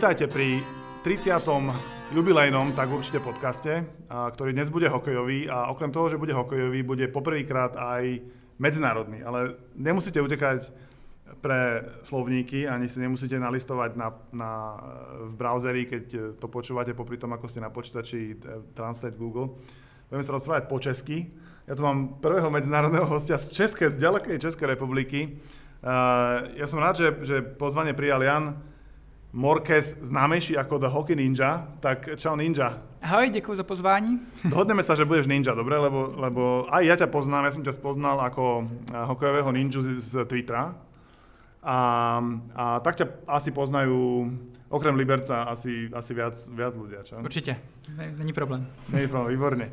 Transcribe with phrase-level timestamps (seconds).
[0.00, 0.64] vítajte pri
[1.04, 1.44] 30.
[2.16, 7.04] jubilejnom, tak určite podcaste, ktorý dnes bude hokejový a okrem toho, že bude hokejový, bude
[7.12, 8.24] poprvýkrát aj
[8.56, 9.20] medzinárodný.
[9.20, 10.72] Ale nemusíte utekať
[11.44, 14.52] pre slovníky, ani si nemusíte nalistovať na, na,
[15.28, 19.52] v browseri, keď to počúvate popri tom, ako ste na počítači e, Translate Google.
[20.08, 21.28] Budeme sa rozprávať po česky.
[21.68, 25.44] Ja tu mám prvého medzinárodného hostia z Českej, z ďalekej Českej republiky.
[25.84, 28.69] Uh, ja som rád, že, že pozvanie prijal Jan
[29.32, 31.66] Morkes, známejší ako The Hockey Ninja.
[31.80, 32.82] Tak čau Ninja.
[33.02, 34.20] Ahoj, děkuji za pozvání.
[34.44, 35.78] Dohodneme sa, že budeš ninja, dobre?
[35.78, 40.12] Lebo, lebo aj ja ťa poznám, ja som ťa spoznal ako hokejového ninju z, z
[40.28, 40.76] Twittera.
[41.64, 41.78] A,
[42.52, 44.28] a tak ťa asi poznajú,
[44.68, 47.16] okrem Liberca, asi, asi viac, viac ľudia, čo?
[47.22, 47.56] Určitě,
[48.16, 48.66] není problém.
[48.92, 49.70] Není problém, výborne.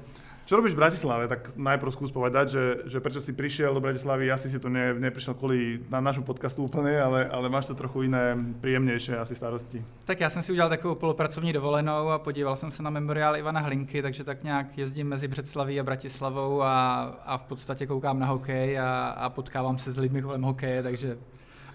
[0.48, 1.28] Čo robíš v Bratislave?
[1.28, 4.32] Tak najprv skús povedať, že, že prečo si prišiel do Bratislavy.
[4.32, 7.76] Ja si si tu ne, neprišiel kvôli na našu podcastu úplne, ale, ale máš to
[7.76, 8.32] trochu iné,
[8.64, 9.84] príjemnejšie asi starosti.
[10.08, 13.60] Tak já jsem si udělal takovou polopracovní dovolenou a podíval jsem se na memoriál Ivana
[13.60, 18.26] Hlinky, takže tak nějak jezdím mezi Břeclaví a Bratislavou a, a v podstatě koukám na
[18.26, 21.18] hokej a, a potkávám se s lidmi kolem hokeje, takže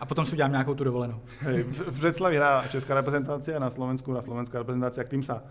[0.01, 1.21] a potom si udělám nějakou tu dovolenou.
[1.41, 5.45] Hej, v Břeclavi hrá česká reprezentácia na Slovensku, na slovenská reprezentácia, k tým sa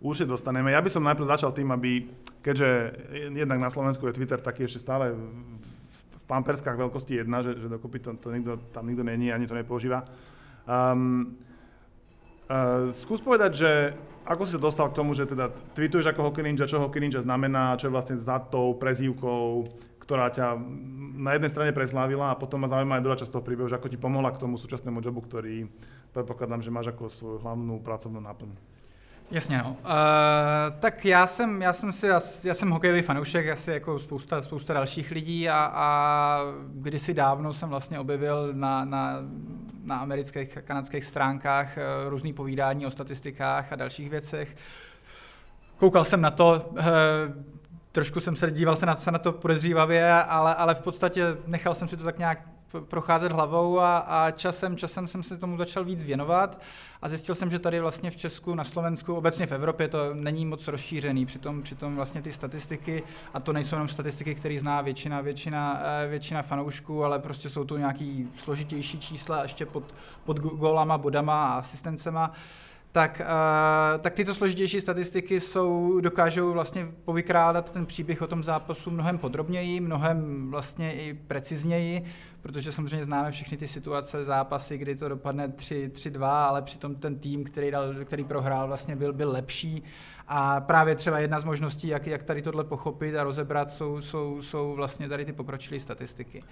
[0.00, 0.72] určite dostaneme.
[0.72, 2.08] Ja by som najprv začal tým, aby,
[2.44, 2.68] keďže
[3.32, 5.20] jednak na Slovensku je Twitter taký ešte stále v,
[6.26, 10.02] pamperskách veľkosti 1, že, že dokopy to, to nikto, tam nikto není, ani to nepoužíva.
[10.66, 11.38] Um,
[12.50, 13.70] uh, skús povedať, že
[14.26, 17.22] ako si sa dostal k tomu, že teda tweetuješ ako Hockey Ninja, čo Hockey Ninja
[17.22, 19.70] znamená, čo je vlastne za tou prezývkou,
[20.02, 20.58] ktorá ťa
[21.14, 23.86] na jednej strane preslávila a potom ma zaujíma aj druhá časť toho príbehu, že ako
[23.86, 25.70] ti pomohla k tomu súčasnému jobu, ktorý
[26.10, 28.75] predpokladám, že máš ako svoju hlavnú pracovnú náplň.
[29.30, 29.70] Jasně, no.
[29.70, 29.76] Uh,
[30.80, 32.06] tak já jsem, já jsem si,
[32.44, 37.68] já jsem hokejový fanoušek, asi jako spousta, spousta dalších lidí a, a kdysi dávno jsem
[37.68, 39.18] vlastně objevil na, na,
[39.84, 44.56] na amerických a kanadských stránkách uh, různý povídání o statistikách a dalších věcech.
[45.78, 46.78] Koukal jsem na to, uh,
[47.92, 51.74] trošku jsem se díval se na, se na to podezřívavě, ale, ale v podstatě nechal
[51.74, 52.55] jsem si to tak nějak
[52.88, 56.60] procházet hlavou a, a časem, časem jsem se tomu začal víc věnovat
[57.02, 60.46] a zjistil jsem, že tady vlastně v Česku, na Slovensku, obecně v Evropě to není
[60.46, 63.02] moc rozšířený, přitom, přitom vlastně ty statistiky,
[63.34, 67.64] a to nejsou jenom statistiky, které zná většina, většina, eh, většina fanoušků, ale prostě jsou
[67.64, 69.94] to nějaký složitější čísla ještě pod,
[70.24, 72.32] pod golama, bodama a asistencema,
[72.96, 78.90] tak, uh, tak tyto složitější statistiky jsou, dokážou vlastně povykrádat ten příběh o tom zápasu
[78.90, 82.04] mnohem podrobněji, mnohem vlastně i precizněji,
[82.46, 87.44] protože samozřejmě známe všechny ty situace, zápasy, kdy to dopadne 3-2, ale přitom ten tým,
[87.44, 89.82] který, dal, který prohrál, vlastně byl, byl lepší.
[90.28, 94.42] A právě třeba jedna z možností, jak, jak tady tohle pochopit a rozebrat, jsou, jsou,
[94.42, 96.44] jsou vlastně tady ty pokročilé statistiky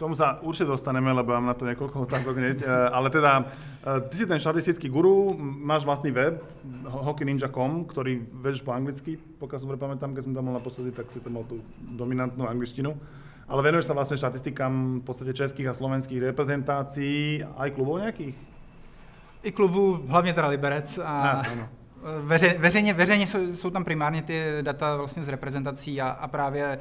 [0.00, 2.64] tomu sa určite dostaneme, lebo mám na to niekoľko otázok hneď.
[2.64, 6.40] Eh, ale teda, eh, ty si ten štatistický guru, máš vlastný web,
[6.88, 11.20] hockeyninja.com, ktorý vedeš po anglicky, pokiaľ som pamätám, keď som tam mal naposledy, tak si
[11.20, 12.96] tam mal tú dominantnú angličtinu.
[13.50, 18.38] Ale venuješ sa vlastne štatistikám v podstate českých a slovenských reprezentácií, aj klubov nejakých?
[19.42, 20.98] I klubu, hlavně teda Liberec.
[20.98, 21.02] A...
[21.02, 21.68] a ano.
[22.22, 26.78] Veře, veřejně, veřejně jsou, jsou tam primárně ty data vlastně z reprezentací a, a právě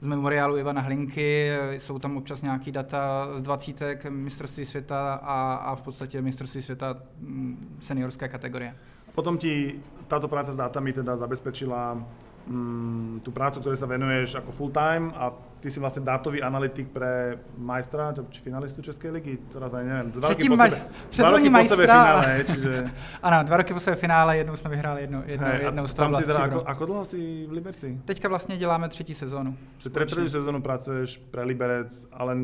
[0.00, 5.74] z memoriálu Ivana Hlinky, jsou tam občas nějaký data z dvacítek mistrovství světa a, a
[5.74, 8.74] v podstatě mistrovství světa mm, seniorské kategorie.
[9.14, 12.04] Potom ti táto práca s dátami teda zabezpečila
[12.46, 15.30] mm, tú prácu, ktorej sa venuješ ako full time a
[15.62, 20.34] ty si vlastne dátový analytik pre majstra, či finalistu Českej ligy, teraz aj neviem, dva
[20.34, 20.78] roky po sebe,
[21.14, 22.72] dva roky po sebe finále, čiže...
[23.26, 26.10] ano, dva roky po sebe finále, jednou jsme vyhráli, jednou, jednou, hey, jednou z toho
[26.10, 27.88] tam si teda, ako, ako dlho si v Liberci?
[28.04, 29.56] Teďka vlastně děláme třetí sezónu.
[29.78, 32.36] Že třetí sezónu pracuješ pre Liberec, ale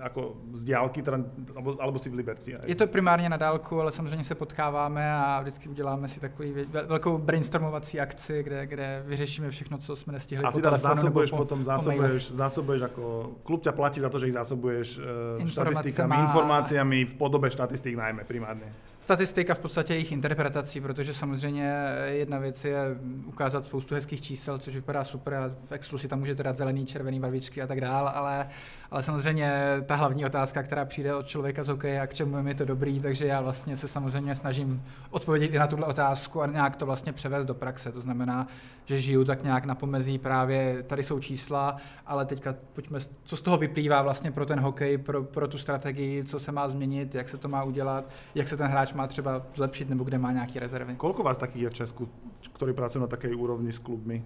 [0.00, 1.18] ako z diálky, teda,
[1.56, 2.56] alebo, alebo si v Liberci?
[2.64, 6.54] Je to primárně na dálku, ale samozřejmě se potkáváme a vždycky uděláme si takový
[6.86, 11.36] velkou brainstormovací akci, kde, kde vyřešíme všechno, co jsme nestihli a po telefonu nebo po,
[11.36, 13.02] potom zásobuješ zásobuješ, zásobuješ ako,
[13.42, 18.22] klub ťa platí za to, že ich zásobuješ uh, štatistikami, informáciami v podobe štatistik najmä
[18.24, 18.70] primárne.
[19.04, 21.74] Statistika v podstatě jejich interpretací, protože samozřejmě
[22.06, 22.78] jedna věc je
[23.26, 26.86] ukázat spoustu hezkých čísel, což vypadá super a v Excelu si tam můžete dát zelený,
[26.86, 28.48] červený barvičky a tak dál, ale,
[28.90, 29.52] ale samozřejmě
[29.86, 32.64] ta hlavní otázka, která přijde od člověka z hokeje a k čemu je mi to
[32.64, 36.86] dobrý, takže já vlastně se samozřejmě snažím odpovědět i na tuhle otázku a nějak to
[36.86, 37.92] vlastně převést do praxe.
[37.92, 38.46] To znamená,
[38.84, 41.76] že žiju tak nějak na pomezí právě, tady jsou čísla,
[42.06, 46.24] ale teďka pojďme, co z toho vyplývá vlastně pro ten hokej, pro, pro tu strategii,
[46.24, 48.04] co se má změnit, jak se to má udělat,
[48.34, 50.94] jak se ten hráč má třeba zlepšit nebo kde má nějaké rezervy.
[50.94, 52.08] Kolko vás takých je v Česku,
[52.54, 54.22] ktorí pracujú na takej úrovni s klubmi?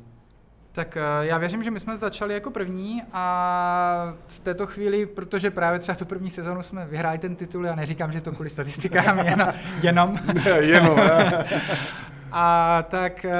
[0.72, 5.50] Tak eh, já věřím, že my jsme začali jako první a v této chvíli, protože
[5.50, 9.18] právě třeba tu první sezonu jsme vyhráli ten titul, já neříkám, že to kvůli statistikám,
[9.26, 9.52] jenom.
[9.82, 10.18] jenom.
[10.60, 10.98] jenom.
[12.32, 13.32] A tak eh,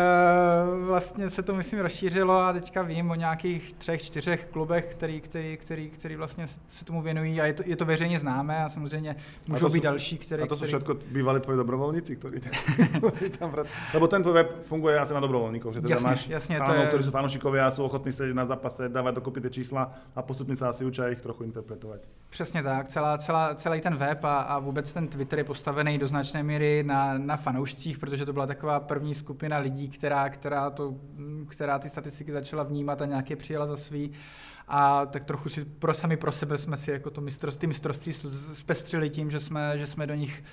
[0.87, 5.57] vlastně se to, myslím, rozšířilo a teďka vím o nějakých třech, čtyřech klubech, který, který,
[5.57, 9.17] který, který vlastně se tomu věnují a je to, je to veřejně známé a samozřejmě
[9.47, 10.43] můžou a být jsou, další, které...
[10.43, 12.41] A to jsou všetko bývali tvoji dobrovolníci, kteří
[13.39, 13.75] tam pracují.
[13.95, 16.87] Lebo ten tvoj web funguje asi na dobrovolníkov, že teda jasně, máš jasně, fánov, je...
[16.87, 20.57] ktorí sú fanúšikovia a sú ochotní sedieť na zápase, dávať dokopy ty čísla a postupně
[20.57, 22.01] se asi učí ich trochu interpretovat.
[22.31, 26.09] Přesně tak, celá, celá, celý ten web a, a vůbec ten Twitter je postavený do
[26.09, 30.95] značné míry na, na fanoušcích, protože to byla taková první skupina lidí, která, která, to,
[31.49, 34.13] která ty statistiky začala vnímat a nějaké přijela za svý.
[34.69, 38.13] A tak trochu si pro sami pro sebe jsme si jako to mistrovství, ty mistrovství
[38.53, 40.45] zpestřili tím, že jsme, že jsme do nich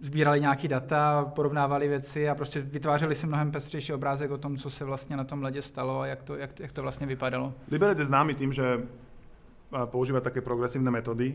[0.00, 4.70] sbírali nějaký data, porovnávali věci a prostě vytvářeli si mnohem pestřejší obrázek o tom, co
[4.70, 7.54] se vlastně na tom ledě stalo a jak to, jak, jak to vlastně vypadalo.
[7.70, 8.82] Liberec je známý tím, že
[9.72, 11.32] používať také progresívne metódy,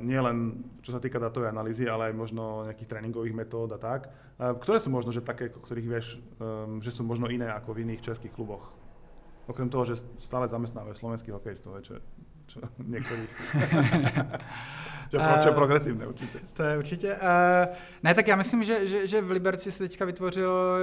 [0.00, 4.08] nie len čo sa týka datovej analýzy, ale aj možno nejakých tréningových metód a tak,
[4.40, 8.08] ktoré sú možno, že také, ktorých vieš, um, že sú možno iné ako v iných
[8.08, 8.72] českých kluboch.
[9.44, 12.31] Okrem toho, že stále zamestnávajú slovenských hokejistov, čo, čo
[12.78, 13.30] niektorých.
[15.10, 16.38] Čo, pro, čo je progresivné určitě.
[16.52, 17.14] To je určitě.
[17.14, 20.78] Uh, ne, tak já myslím, že, že, že v Liberci se teďka vytvořil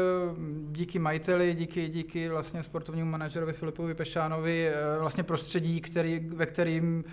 [0.71, 7.03] díky majiteli, díky, díky vlastně sportovnímu manažerovi Filipovi Pešánovi uh, vlastně prostředí, který, ve kterým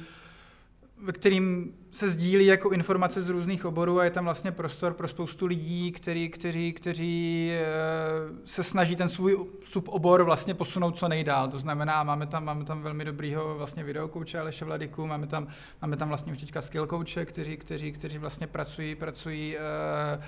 [1.03, 5.09] ve kterým se sdílí jako informace z různých oborů a je tam vlastně prostor pro
[5.09, 7.65] spoustu lidí, který, kteří, kteří eh,
[8.45, 11.49] se snaží ten svůj subobor vlastně posunout co nejdál.
[11.49, 15.47] To znamená, máme tam, máme tam velmi dobrýho vlastně videokouče Aleše Vladiku, máme tam,
[15.83, 16.87] máme tam vlastně už teďka skill
[17.25, 20.23] kteří, kteří, kteří vlastně pracují, pracují uh,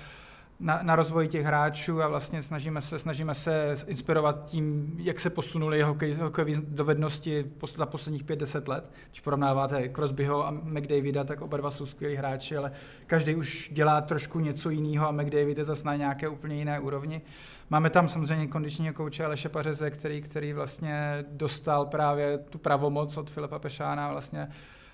[0.59, 5.29] na, na rozvoji těch hráčů a vlastně snažíme se, snažíme se inspirovat tím, jak se
[5.29, 7.45] posunuly hokej, hokejové dovednosti
[7.75, 8.91] za posledních 5-10 let.
[9.09, 12.71] Když porovnáváte Crosbyho a McDavida, tak oba dva jsou skvělí hráči, ale
[13.07, 17.21] každý už dělá trošku něco jiného a McDavid je zase na nějaké úplně jiné úrovni.
[17.69, 23.29] Máme tam samozřejmě kondičního kouče Aleše Pařeze, který, který vlastně dostal právě tu pravomoc od
[23.29, 24.47] Filipa Pešána vlastně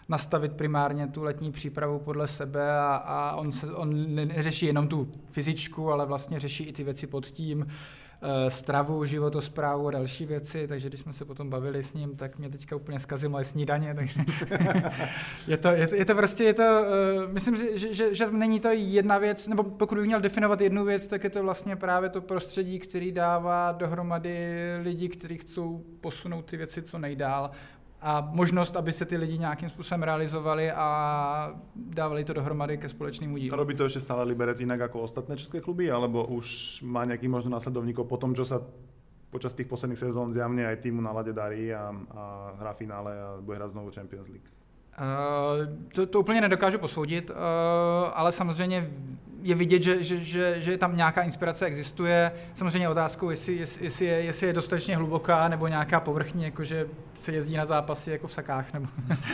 [0.10, 5.12] nastavit primárně tu letní přípravu podle sebe a, a on, se, on neřeší jenom tu
[5.32, 7.68] fyzičku, ale vlastně řeší i ty věci pod tím,
[8.22, 12.40] eh, stravu, životosprávu a další věci, takže když jsme se potom bavili s ním, tak
[12.40, 14.20] mě teďka úplně zkazil moje snídaně, takže
[15.48, 18.60] je, to, je, to, je to prostě, je to, uh, myslím že, že, že není
[18.60, 22.10] to jedna věc, nebo pokud bych měl definovat jednu věc, tak je to vlastně právě
[22.10, 27.52] to prostředí, který dává dohromady lidi, kteří chcou posunout ty věci co nejdál
[28.06, 33.38] a možnost, aby se ty lidi nějakým způsobem realizovali a dávali to dohromady ke společnému
[33.38, 33.54] dílu.
[33.54, 37.28] A robí to ještě stále Liberec jinak jako ostatné české kluby, alebo už má nějaký
[37.28, 38.62] možno následovníkov po tom, čo sa
[39.34, 43.42] počas tých posledných sezón zjavne aj týmu na lade darí a, a hrá finále a
[43.42, 44.48] bude hrát znovu Champions League?
[44.96, 47.36] Uh, to, to úplně nedokážu posoudit, uh,
[48.14, 48.92] ale samozřejmě
[49.46, 52.32] je vidět, že, že, že, že tam nějaká inspirace existuje.
[52.56, 57.32] Samozřejmě otázkou, jestli, jestli, jestli, je, jestli je dostatečně hluboká nebo nějaká povrchní, jakože se
[57.32, 58.74] jezdí na zápasy jako v sakách.
[58.74, 58.88] Nebo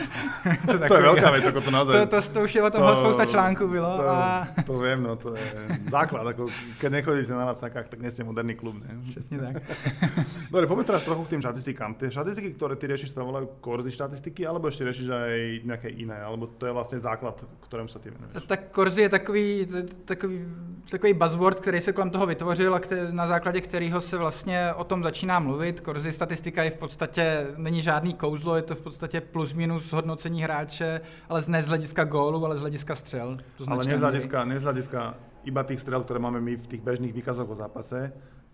[0.70, 2.00] co to je velká věc, jako to naozaj.
[2.00, 3.96] To, to, to, už je o tom to, spousta článků bylo.
[3.96, 4.48] To, a...
[4.66, 5.52] to vím, no, to je
[5.90, 6.26] základ.
[6.26, 6.46] Jako,
[6.78, 9.00] keď nechodíte na sakách, tak nejste moderní klub, ne?
[9.10, 9.62] Přesně tak.
[10.50, 11.94] Dobre, poďme teraz trochu k tým štatistikám.
[11.96, 16.20] Tie štatistiky, ktoré ty riešiš, sa volajú korzy štatistiky, alebo ešte riešiš aj nejaké iné,
[16.20, 18.44] alebo to je vlastně základ, ktorému sa ty venuješ?
[18.44, 19.66] Tak korzy je takový,
[20.04, 20.44] takový,
[20.90, 24.84] takový buzzword, který se kolem toho vytvořil a který, na základě kterého se vlastně o
[24.84, 25.80] tom začíná mluvit.
[25.80, 30.42] Korzy statistika je v podstatě, není žádný kouzlo, je to v podstatě plus minus hodnocení
[30.42, 33.36] hráče, ale ne z hlediska gólu, ale z hlediska střel.
[33.56, 36.66] To ale ne z hlediska, ne z hlediska iba tých strel, které máme my v
[36.66, 38.12] těch běžných výkazoch o zápase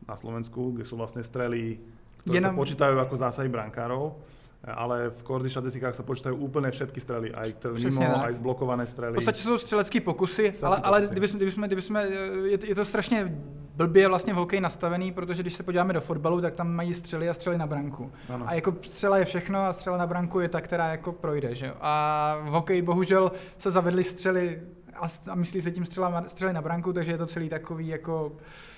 [0.08, 1.78] na Slovensku, kde jsou vlastně strely,
[2.16, 2.50] které Jenom...
[2.50, 4.12] se počítají jako zásahy brankárov
[4.74, 8.24] ale v Korzi štatistikách se počítají úplně všetky strely, aj mimo, tak.
[8.24, 9.12] aj zblokované strely.
[9.12, 11.96] V podstatě jsou střelecké pokusy, ale, ale kdybychom, kdybychom, kdybychom,
[12.44, 13.34] je, je to strašně
[13.78, 17.28] blbě vlastně v hokeji nastavený, protože když se podíváme do fotbalu, tak tam mají střely
[17.28, 18.12] a střely na branku.
[18.28, 18.44] Ano.
[18.48, 21.54] A jako střela je všechno a střela na branku je ta, která jako projde.
[21.54, 21.72] Že?
[21.80, 24.62] A v hokeji bohužel se zavedly střely
[24.98, 28.32] a, a myslí se tím střela, střely na branku, takže je to celý takový jako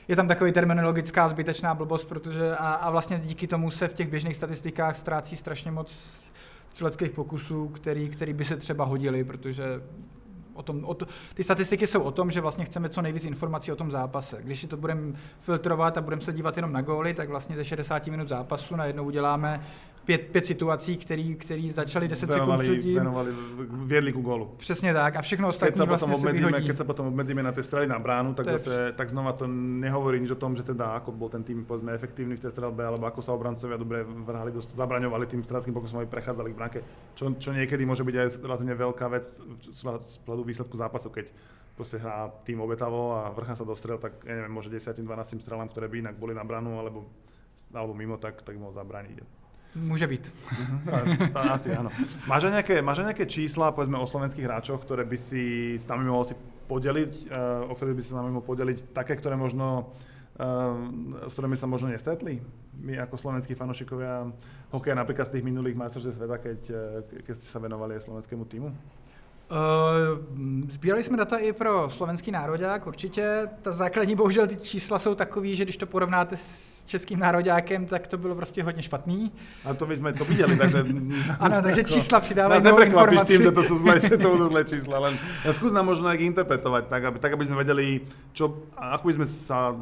[0.09, 4.09] je tam takový terminologická zbytečná blbost, protože a, a vlastně díky tomu se v těch
[4.09, 6.21] běžných statistikách ztrácí strašně moc
[6.71, 9.65] střeleckých pokusů, který, který by se třeba hodili, protože
[10.55, 13.73] o tom, o to, ty statistiky jsou o tom, že vlastně chceme co nejvíc informací
[13.73, 14.39] o tom zápase.
[14.43, 17.65] Když si to budeme filtrovat a budeme se dívat jenom na góly, tak vlastně ze
[17.65, 19.67] 60 minut zápasu najednou uděláme
[20.05, 22.99] pět, pět situací, který, který začaly 10 Venovali, sekund předtím.
[22.99, 23.31] venovali,
[23.85, 24.55] viedli ku gólu.
[24.57, 26.67] Přesně tak a všechno ostatní potom vlastně se obmedzíme, vyhodí.
[26.67, 29.47] keď sa potom obmedzíme na tie strely na bránu, tak, zase, tak znova to
[29.81, 32.83] nehovorí nič o tom, že teda ako bol ten tým povedzme efektívny v tej strelbe,
[32.85, 36.79] alebo ako sa obrancovia dobre vrhali, dosť zabraňovali tým streleckým pokusom, aby prechádzali k bránke,
[37.15, 39.25] čo, čo niekedy môže byť aj relatívne veľká vec
[40.03, 41.31] z pohľadu výsledku zápasu, keď
[41.77, 45.73] proste hrá tým obetavo a vrchá sa do strel, tak ja neviem, môže 10-12 strelám,
[45.73, 47.09] ktoré by inak boli na bránu alebo,
[47.73, 49.40] alebo mimo, tak, tak mohol zabrániť.
[49.75, 50.33] Může být.
[50.87, 50.99] No,
[51.33, 51.95] to asi áno.
[52.27, 55.87] Máš aj nejaké, máš aj nejaké čísla, povedzme, o slovenských hráčoch, ktoré by si s
[55.87, 56.35] nami mohol si
[56.67, 59.95] podeliť, uh, o ktorých by si s nami mohol podeliť, také, ktoré možno,
[60.43, 60.75] uh,
[61.23, 62.43] s ktorými sa možno nestretli?
[62.83, 64.27] My ako slovenskí fanúšikovia
[64.75, 68.73] hokeja napríklad z tých minulých majstrovstiev sveta, keď, eh, keď ste sa venovali slovenskému týmu?
[69.51, 70.19] Uh,
[70.71, 73.49] sbírali jsme data i pro slovenský nároďák, určitě.
[73.63, 78.07] Ta základní, bohužel, ty čísla jsou takový, že když to porovnáte s českým nároďákem, tak
[78.07, 79.33] to bylo prostě hodně špatný.
[79.65, 80.85] A to my sme to videli, takže...
[81.39, 83.39] Ano, takže čísla přidávají novou informaci.
[83.39, 85.15] tým, že to sú zlé, že to sú zlé čísla, len
[85.47, 89.13] ja skús nám možno nejak interpretovať, tak aby, tak aby sme vedeli, čo, ako by
[89.19, 89.75] sme sa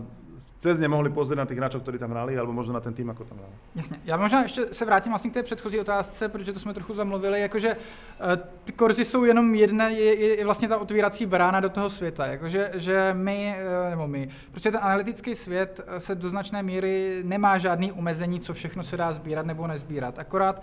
[0.59, 3.11] cez ne mohli pozrieť na tých hráčov, ktorí tam hrali, alebo možno na ten tým,
[3.11, 3.53] ako tam hrali.
[3.75, 4.01] Jasně.
[4.05, 7.41] Já možná ještě se vrátím vlastně k té předchozí otázce, protože to jsme trochu zamluvili,
[7.41, 11.91] jakože eh, ty korzy jsou jenom jedna, je, je, vlastně ta otvírací brána do toho
[11.91, 16.63] světa, jakože že my, eh, nebo my, prostě ten analytický svět eh, se do značné
[16.63, 20.19] míry nemá žádný omezení, co všechno se dá sbírat nebo nezbírat.
[20.19, 20.63] Akorát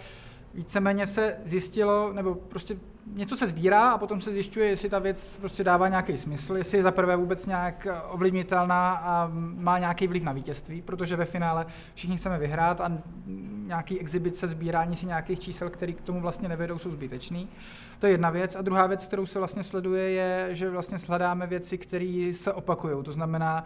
[0.55, 2.75] víceméně se zjistilo, nebo prostě
[3.13, 6.77] něco se sbírá a potom se zjišťuje, jestli ta věc prostě dává nějaký smysl, jestli
[6.77, 11.65] je za prvé vůbec nějak ovlivnitelná a má nějaký vliv na vítězství, protože ve finále
[11.93, 12.91] všichni chceme vyhrát a
[13.67, 17.49] nějaký exibice, sbírání si nějakých čísel, které k tomu vlastně nevedou, jsou zbytečný.
[17.99, 18.55] To je jedna věc.
[18.55, 23.03] A druhá věc, kterou se vlastně sleduje, je, že vlastně sledáme věci, které se opakují.
[23.03, 23.65] To znamená,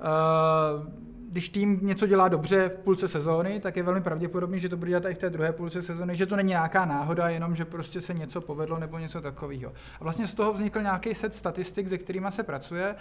[0.00, 4.76] uh, když tým něco dělá dobře v půlce sezóny, tak je velmi pravděpodobný, že to
[4.76, 7.64] bude dělat i v té druhé půlce sezóny, že to není nějaká náhoda, jenom že
[7.64, 9.72] prostě se něco povedlo nebo něco takového.
[10.00, 12.94] A vlastně z toho vznikl nějaký set statistik, se kterými se pracuje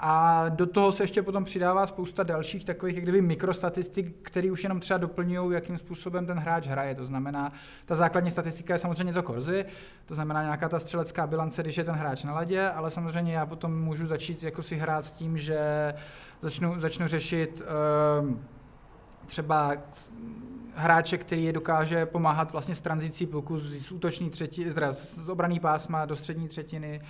[0.00, 4.62] a do toho se ještě potom přidává spousta dalších takových, jak kdyby mikrostatistik, které už
[4.62, 6.94] jenom třeba doplňují, jakým způsobem ten hráč hraje.
[6.94, 7.52] To znamená,
[7.84, 9.64] ta základní statistika je samozřejmě to korzy,
[10.06, 13.46] to znamená nějaká ta střelecká bilance, když je ten hráč na ladě, ale samozřejmě já
[13.46, 15.94] potom můžu začít jako si hrát s tím, že
[16.42, 17.62] začnu, začnu řešit
[18.22, 18.36] uh,
[19.26, 19.72] třeba
[20.74, 24.30] hráče, který je dokáže pomáhat vlastně s tranzicí puku z, z útoční
[24.74, 27.00] teda z obraný pásma do střední třetiny,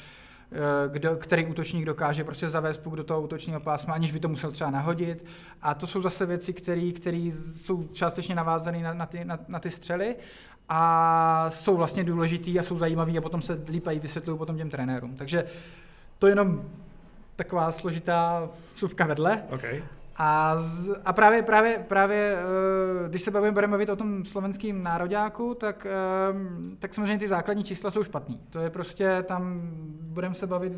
[0.89, 4.51] kdo, který útočník dokáže prostě zavést puk do toho útočního pásma, aniž by to musel
[4.51, 5.25] třeba nahodit.
[5.63, 6.53] A to jsou zase věci,
[6.93, 10.17] které jsou částečně navázané na, na, ty, na, na ty střely
[10.69, 15.17] a jsou vlastně důležitý a jsou zajímavý a potom se lípají vysvětlují potom těm trenérům.
[15.17, 15.45] Takže
[16.19, 16.65] to je jenom
[17.37, 19.43] taková složitá vsuvka vedle.
[19.51, 19.83] Okay.
[20.17, 22.37] A, z, a právě, právě, právě,
[23.09, 25.87] když se bavíme, budeme bavit o tom slovenském nároďáku, tak,
[26.79, 28.41] tak samozřejmě ty základní čísla jsou špatný.
[28.51, 29.61] To je prostě, tam
[30.01, 30.73] budeme se bavit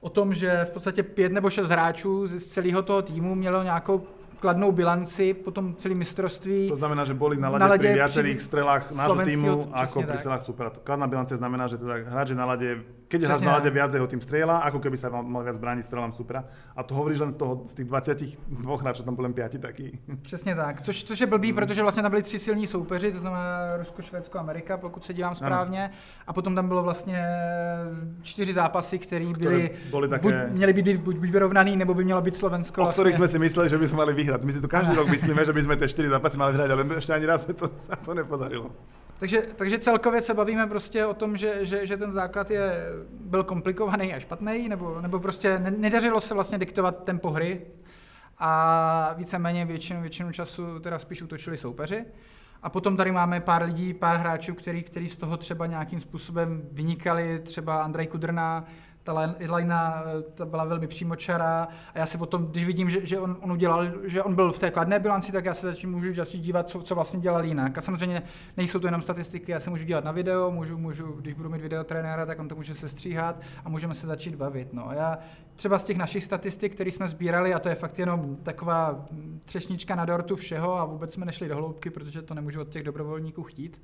[0.00, 4.02] o tom, že v podstatě pět nebo šest hráčů z celého toho týmu mělo nějakou
[4.40, 6.68] kladnou bilanci po tom celém mistrovství.
[6.68, 10.18] To znamená, že boli na lade, na lade pri viacerých strelách nášho týmu ako pri
[10.22, 10.70] strelách super.
[10.86, 14.06] Kladná bilancia znamená, že teda hráč je na lade, keď hráč na lade viac, ho
[14.06, 16.44] tým strieľa, ako keby sa mal viac brániť strelám supera.
[16.76, 19.98] A to hovoríš len z, toho, z těch 22 hráčů, tam byli pěti taky.
[20.22, 21.56] Přesně tak, což, což je blbý, hmm.
[21.56, 25.34] protože vlastně tam byli tři silní soupeři, to znamená Rusko, Švédsko, Amerika, pokud se dívám
[25.34, 25.84] správně.
[25.84, 25.94] Ano.
[26.26, 27.24] A potom tam bylo vlastně
[28.22, 30.22] čtyři zápasy, které byly, byly také...
[30.22, 32.80] buď, měly být buď, buď vyrovnaný, nebo by mělo být Slovensko.
[32.80, 33.02] O vlastně.
[33.02, 34.44] kterých jsme si mysleli, že bychom mali vyhrát.
[34.44, 36.94] My si to každý rok myslíme, že by jsme ty čtyři zápasy mali vyhrát, ale
[36.94, 37.68] ještě ani raz se to,
[38.04, 38.70] to nepodarilo.
[39.18, 42.86] Takže, takže celkově se bavíme prostě o tom, že, že, že ten základ je,
[43.20, 47.60] byl komplikovaný a špatný, nebo, nebo prostě nedařilo se vlastně diktovat tempo hry
[48.38, 52.04] a víceméně většinu, většinu času teda spíš útočili soupeři.
[52.62, 56.62] A potom tady máme pár lidí, pár hráčů, který, který z toho třeba nějakým způsobem
[56.72, 58.64] vynikali, třeba Andrej Kudrna,
[59.08, 60.02] ta lajna
[60.34, 63.86] ta byla velmi přímočará a já se potom, když vidím, že, že on, on udělal,
[64.04, 66.82] že on byl v té kladné bilanci, tak já se začnu můžu začít dívat, co,
[66.82, 67.78] co vlastně dělal jinak.
[67.78, 68.22] A samozřejmě
[68.56, 71.60] nejsou to jenom statistiky, já se můžu dívat na video, můžu, můžu když budu mít
[71.60, 74.72] video trenéra, tak on to může se stříhat a můžeme se začít bavit.
[74.72, 74.88] No.
[74.88, 75.18] A já
[75.56, 79.06] třeba z těch našich statistik, které jsme sbírali, a to je fakt jenom taková
[79.44, 82.82] třešnička na dortu všeho a vůbec jsme nešli do hloubky, protože to nemůžu od těch
[82.82, 83.80] dobrovolníků chtít,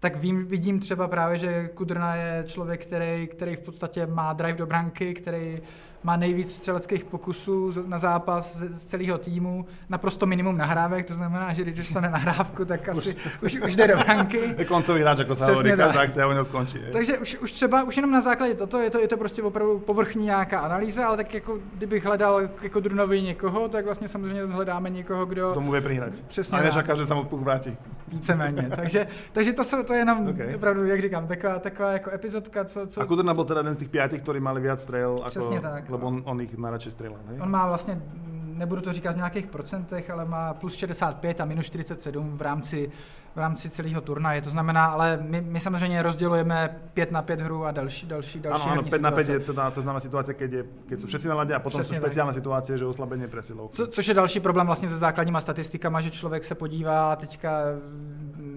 [0.00, 4.58] tak vím, vidím třeba právě, že Kudrna je člověk, který, který v podstatě má drive
[4.58, 5.60] do branky, který
[6.02, 11.62] má nejvíc střeleckých pokusů na zápas z celého týmu, naprosto minimum nahrávek, to znamená, že
[11.62, 14.54] když dostane nahrávku, tak asi už, už, už jde do branky.
[14.58, 16.78] Je koncový hráč, jako se hovorí, každá akce a skončí.
[16.78, 16.92] Je.
[16.92, 19.78] Takže už, už, třeba, už jenom na základě toto, je to, je to prostě opravdu
[19.78, 24.90] povrchní nějaká analýza, ale tak jako kdybych hledal jako Drunovi někoho, tak vlastně samozřejmě hledáme
[24.90, 25.54] někoho, kdo...
[25.54, 26.12] Tomu bude přihrát.
[26.28, 26.58] Přesně.
[26.58, 27.76] A nečaká, že se mu puk vrátí.
[28.08, 28.70] Víceméně.
[28.76, 30.54] takže, takže to, jsou, to je jenom okay.
[30.54, 32.86] opravdu, jak říkám, taková, taková jako epizodka, co...
[32.86, 35.89] co a Kudrna byl teda jeden z těch pěti, který mali víc strel, jako, tak.
[35.90, 37.18] Lebo on, on jich najradši střelil.
[37.40, 38.02] On má vlastně
[38.60, 42.90] nebudu to říkat v nějakých procentech, ale má plus 65 a minus 47 v rámci
[43.34, 44.42] v rámci celého turnaje.
[44.42, 48.62] To znamená, ale my, my samozřejmě rozdělujeme 5 na 5 hru a další, další, další
[48.62, 51.28] Ano, ano 5 na 5 je to, to znamená situace, keď, je, keď jsou všetci
[51.28, 53.76] na ladě a potom Přesně jsou speciální situace, že oslabení presilovky.
[53.76, 57.50] Co, což je další problém vlastně se základníma statistikama, že člověk se podívá, teďka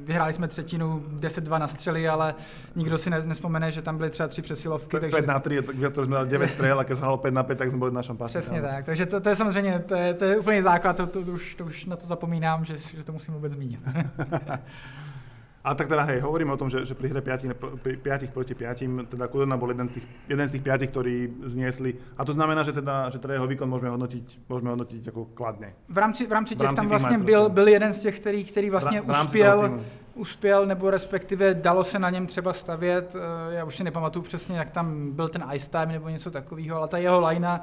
[0.05, 2.35] vyhráli jsme třetinu 10-2 na střely, ale
[2.75, 4.99] nikdo si nespomene, že tam byly třeba tři přesilovky.
[4.99, 5.27] 5 takže...
[5.27, 7.79] na 3, tak to jsme 9 střel a když se 5 na 5, tak jsme
[7.79, 8.25] byli na pásu.
[8.25, 11.25] Přesně tak, takže to, to, je samozřejmě, to je, to je úplně základ, to, to,
[11.25, 13.79] to, už, to už na to zapomínám, že, že to musím vůbec zmínit.
[15.63, 17.55] A tak teda hej, hovoríme o tom, že, že pri hre 5,
[18.03, 21.15] 5 proti 5, teda Kudrna bol jeden z tých, jeden z tých 5, ktorí
[21.47, 21.95] zniesli.
[22.19, 25.73] A to znamená, že teda, že teda jeho výkon môžeme hodnotiť, môžeme hodnotiť jako kladně.
[25.89, 28.43] V rámci, v rámci těch v rámci tam vlastně byl, byl jeden z těch, který,
[28.43, 29.79] který vlastně v uspěl,
[30.15, 33.15] uspěl, nebo respektive dalo se na něm třeba stavět.
[33.15, 36.77] Eh, já už si nepamatuju přesně, jak tam byl ten ice time nebo něco takového,
[36.77, 37.61] ale ta jeho lajna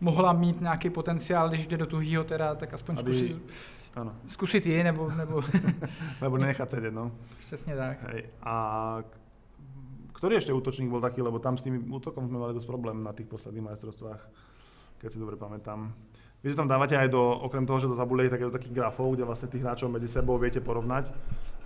[0.00, 3.14] mohla mít nějaký potenciál, když jde do tuhýho teda, tak aspoň Aby...
[3.14, 3.42] zkusit
[3.94, 4.16] ano.
[4.26, 5.10] Zkusit ji, nebo...
[5.10, 5.42] Nebo,
[6.22, 7.12] nebo nenechat sedět, no.
[7.44, 7.98] Přesně tak.
[8.02, 8.24] Hej.
[8.42, 9.02] A
[10.20, 13.12] který ještě útočník byl taký, lebo tam s tím útokom jsme mali dost problém na
[13.12, 14.28] těch posledních majstrovstvách,
[14.98, 15.92] keď si dobře pamätám.
[16.44, 19.24] Vy tam dávate aj do, okrem toho, že do tabule je do takých grafov, kde
[19.24, 21.12] vlastně tých hráčov mezi sebou viete porovnať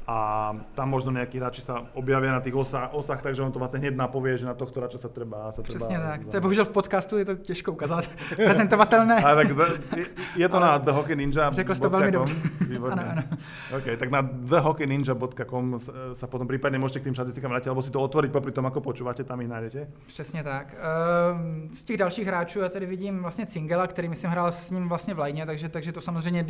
[0.06, 3.80] a tam možno nejakí hráči sa objavia na tých osách, osách, takže on to vlastně
[3.80, 6.24] hned napovie, že na tohto hráča sa treba, sa treba Přesně tak.
[6.24, 8.04] To je bohužel v podcastu je to těžko ukázat.
[8.36, 9.16] Prezentovatelné.
[9.24, 9.48] Ale tak
[9.96, 10.06] je,
[10.36, 11.52] je to Ale na thehockeyninja.
[11.52, 12.34] Řekl jsi to velmi dobře.
[12.68, 13.02] Výborně.
[13.02, 13.22] Ano, ano.
[13.76, 15.78] OK, tak na thehockeyninja.com
[16.12, 18.80] sa potom prípadne môžete k tým štatistikám vrátit, alebo si to otvoriť popri tom, ako
[18.80, 19.88] počúvate, tam ich nájdete.
[20.06, 20.74] Přesně tak.
[20.74, 24.88] Ehm, z těch dalších hráčů já tady vidím vlastně Cingela, který myslím hrál s ním
[24.88, 26.46] vlastně v lajně, takže, takže to samozřejmě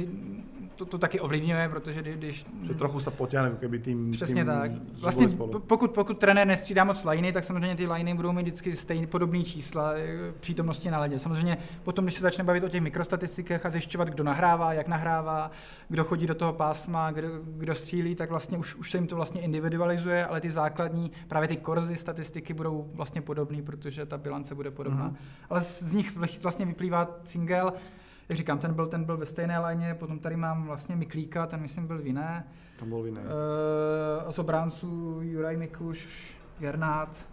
[0.76, 2.46] to, to taky ovlivňuje, protože když...
[2.62, 4.10] Že trochu se potěhne jako keby tým...
[4.10, 4.70] Přesně tým, tak.
[5.00, 5.28] Vlastně
[5.66, 9.44] pokud, pokud trenér nestřídá moc liny, tak samozřejmě ty liny budou mít vždycky stejný podobný
[9.44, 11.18] čísla eh, přítomnosti na ledě.
[11.18, 15.50] Samozřejmě potom, když se začne bavit o těch mikrostatistikách a zjišťovat, kdo nahrává, jak nahrává,
[15.88, 19.16] kdo chodí do toho pásma, kdo, kdo střílí, tak vlastně už, už se jim to
[19.16, 24.54] vlastně individualizuje, ale ty základní, právě ty korzy statistiky budou vlastně podobné, protože ta bilance
[24.54, 25.10] bude podobná.
[25.10, 25.16] Mm-hmm.
[25.50, 27.72] Ale z nich vlastně vyplývá single,
[28.28, 31.60] jak říkám, ten byl, ten byl ve stejné léně, potom tady mám vlastně Miklíka, ten
[31.60, 32.46] myslím byl v jiné.
[32.78, 33.20] Tam byl v jiné.
[33.20, 37.26] Uh, a z obránců Juraj Mikuš, Gernát,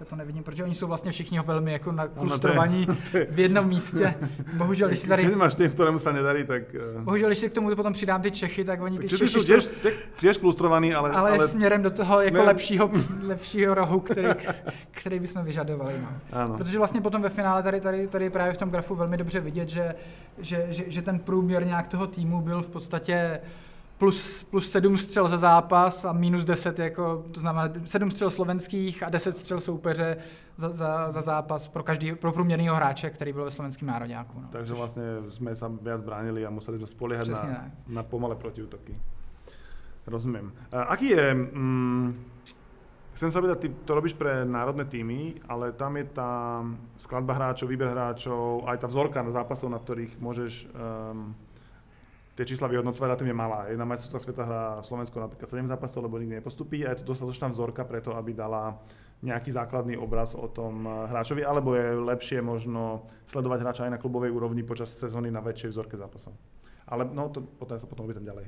[0.00, 2.96] teďka to nevidím, protože oni jsou vlastně všichni velmi jako naklustrovaní no,
[3.30, 4.14] v jednom místě.
[4.52, 5.22] Bohužel, když si tady...
[5.22, 6.62] Když máš tým, kterému se nedarí, tak...
[6.96, 7.02] Uh...
[7.02, 9.68] Bohužel, když si k tomu potom přidám ty Čechy, tak oni ty Čechy jsou těž,
[10.16, 11.30] těž klustrovaný, ale, ale...
[11.30, 12.90] Ale směrem do toho jako lepšího,
[13.22, 14.28] lepšího rohu, který,
[14.90, 15.94] který bychom vyžadovali.
[16.00, 16.08] No.
[16.32, 16.56] Ano.
[16.56, 19.68] Protože vlastně potom ve finále tady, tady, tady právě v tom grafu velmi dobře vidět,
[19.68, 19.94] že,
[20.38, 23.40] že, že, že ten průměr nějak toho týmu byl v podstatě
[24.00, 29.02] plus, plus 7 střel za zápas a minus 10, jako, to znamená 7 střel slovenských
[29.02, 30.16] a 10 střel soupeře
[30.56, 34.40] za, za, za zápas pro, každý, pro průměrného hráče, který byl ve slovenském národňáku.
[34.40, 34.48] No.
[34.52, 38.96] Takže vlastně jsme se víc bránili a museli jsme spolíhat na, na pomalé protiútoky.
[40.06, 40.52] Rozumím.
[40.72, 42.24] A aký je, mm,
[43.14, 46.64] chcem sa ty to robíš pre národné týmy, ale tam je tá
[46.96, 51.36] skladba hráčov, výber hráčov, aj tá vzorka zápasov, na ktorých môžeš um,
[52.40, 53.68] tie čísla vyhodnocovať relatívne malá.
[53.68, 57.52] Jedna majstrovstvá sveta hrá Slovensko napríklad 7 zápasov, lebo nikdy nepostupí a je to dostatočná
[57.52, 58.80] vzorka preto, aby dala
[59.20, 64.32] nejaký základný obraz o tom hráčovi, alebo je lepšie možno sledovať hráča aj na klubovej
[64.32, 66.32] úrovni počas sezóny na väčšej vzorke zápasov.
[66.88, 68.44] Ale no, to potom se potom uvidím ďalej.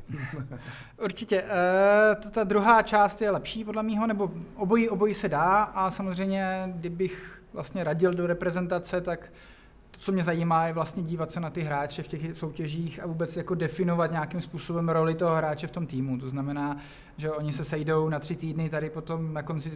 [1.04, 1.42] Určitě.
[1.42, 6.72] E, ta druhá část je lepší podle mého, nebo obojí, obojí se dá a samozřejmě,
[6.76, 9.32] kdybych vlastně radil do reprezentace, tak
[10.02, 13.36] co mě zajímá, je vlastně dívat se na ty hráče v těch soutěžích a vůbec
[13.36, 16.18] jako definovat nějakým způsobem roli toho hráče v tom týmu.
[16.18, 16.76] To znamená,
[17.16, 19.70] že oni se sejdou na tři týdny tady potom na konci,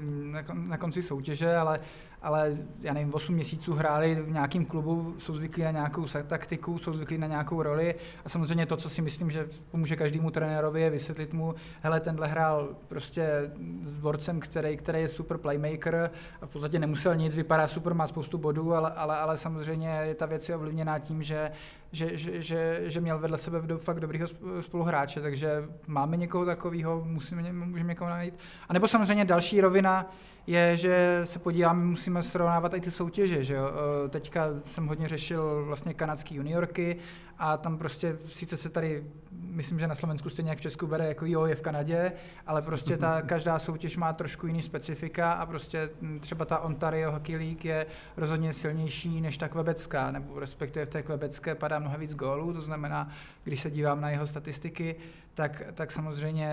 [0.52, 1.80] na, konci soutěže, ale,
[2.26, 6.92] ale já nevím, 8 měsíců hráli v nějakém klubu, jsou zvyklí na nějakou taktiku, jsou
[6.92, 10.90] zvyklí na nějakou roli a samozřejmě to, co si myslím, že pomůže každému trenérovi, je
[10.90, 13.50] vysvětlit mu, hele, tenhle hrál prostě
[13.84, 16.10] s borcem, který, který je super playmaker
[16.42, 20.26] a v podstatě nemusel nic, vypadá super, má spoustu bodů, ale, ale, ale samozřejmě ta
[20.26, 21.50] věc je ovlivněná tím, že,
[21.92, 24.28] že, že, že, že měl vedle sebe fakt dobrýho
[24.60, 28.34] spoluhráče, takže máme někoho takového, musíme, můžeme někoho najít.
[28.68, 30.10] A nebo samozřejmě další rovina,
[30.46, 33.42] je, že se podíváme, musíme srovnávat i ty soutěže.
[33.42, 33.70] Že jo?
[34.06, 36.96] E, teďka jsem hodně řešil vlastně kanadský juniorky
[37.38, 41.08] a tam prostě, sice se tady, myslím, že na Slovensku stejně jak v Česku bere
[41.08, 42.12] jako jo, je v Kanadě,
[42.46, 47.36] ale prostě ta každá soutěž má trošku jiný specifika a prostě třeba ta Ontario Hockey
[47.36, 52.14] League je rozhodně silnější než ta kvebecká, nebo respektive v té kvebecké padá mnohem víc
[52.14, 53.10] gólů, to znamená,
[53.44, 54.96] když se dívám na jeho statistiky,
[55.34, 56.50] tak, tak samozřejmě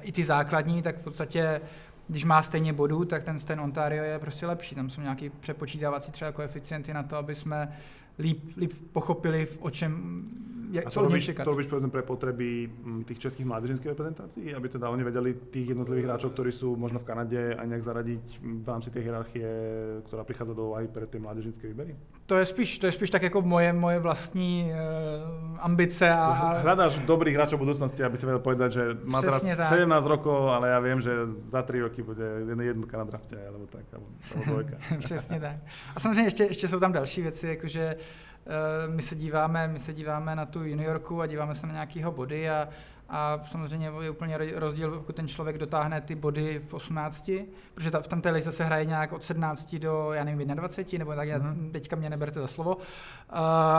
[0.00, 1.60] i ty základní, tak v podstatě
[2.08, 4.74] když má stejně bodů, tak ten, ten Ontario je prostě lepší.
[4.74, 7.72] Tam jsou nějaké přepočítávací třeba koeficienty na to, aby jsme
[8.18, 10.22] líp, líp pochopili, o čem
[10.72, 14.68] jak, a to robíš, to robíš povedzme pre potreby mm, tých českých mládežnických reprezentácií, aby
[14.72, 18.66] teda oni vedeli tých jednotlivých hráčov, ktorí sú možno v Kanade a nejak zaradiť v
[18.66, 19.48] rámci tej hierarchie,
[20.08, 21.92] ktorá prichádza do úvahy pre tie mládežnické výbery?
[22.26, 26.10] To je spíš, to je spíš tak jako moje, moje vlastní uh, ambice.
[26.10, 26.62] A...
[26.62, 30.06] Hľadáš dobrých hráčov v budúcnosti, aby si vedel povedať, že má teraz 17 tak.
[30.06, 31.10] rokov, ale ja viem, že
[31.50, 34.76] za 3 roky bude jednotka na drafte, alebo tak, alebo, alebo dvojka.
[35.04, 35.56] Přesně tak.
[35.96, 37.96] A samozřejmě ještě, ještě jsou tam další věci, jakože
[38.46, 42.12] Eh, my se díváme, my se díváme na tu juniorku a díváme se na nějakého
[42.12, 42.68] body a,
[43.12, 47.30] a samozřejmě je úplně rozdíl, pokud ten člověk dotáhne ty body v 18,
[47.74, 50.98] protože ta, v tam té lize se hraje nějak od 17 do, já nevím, 21,
[50.98, 51.70] nebo tak, já, mm.
[51.72, 52.76] teďka mě neberte za slovo.
[52.76, 52.82] Uh,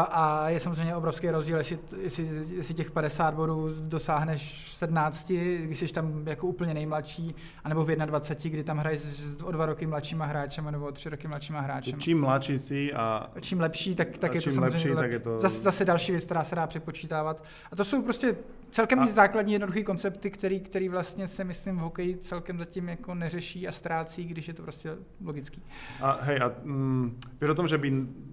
[0.09, 5.79] a je samozřejmě obrovský rozdíl, jestli, jestli, jestli těch 50 bodů dosáhneš v 17, když
[5.79, 9.01] jsi tam jako úplně nejmladší, anebo v 21, kdy tam hraješ
[9.43, 11.97] o dva roky mladšíma hráčema nebo o tři roky mladšíma hráčema.
[11.99, 13.29] Čím mladší si a...
[13.41, 14.97] Čím lepší, tak, tak je to samozřejmě lepší, lep...
[14.97, 15.39] tak je to...
[15.39, 17.43] Zase, zase další věc, která se dá přepočítávat.
[17.71, 18.35] A to jsou prostě
[18.71, 19.05] celkem a...
[19.23, 23.71] základní jednoduché koncepty, který, který vlastně se myslím v hokeji celkem zatím jako neřeší a
[23.71, 24.89] ztrácí, když je to prostě
[25.23, 25.63] logický.
[26.01, 27.87] A hej, a mm, vieš o tom, že by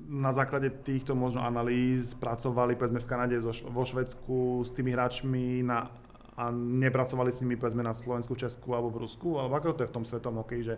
[0.09, 3.39] na základe týchto možno analýz pracovali povedzme v Kanade,
[3.71, 5.95] vo Švedsku s tými hráčmi na,
[6.35, 9.91] a nepracovali s nimi povedzme na Slovensku, Česku alebo v Rusku, alebo ako to je
[9.91, 10.75] v tom svetom hokeji, že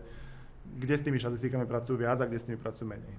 [0.77, 3.17] kde s tými štatistikami pracujú viac a kde s nimi pracujú menej?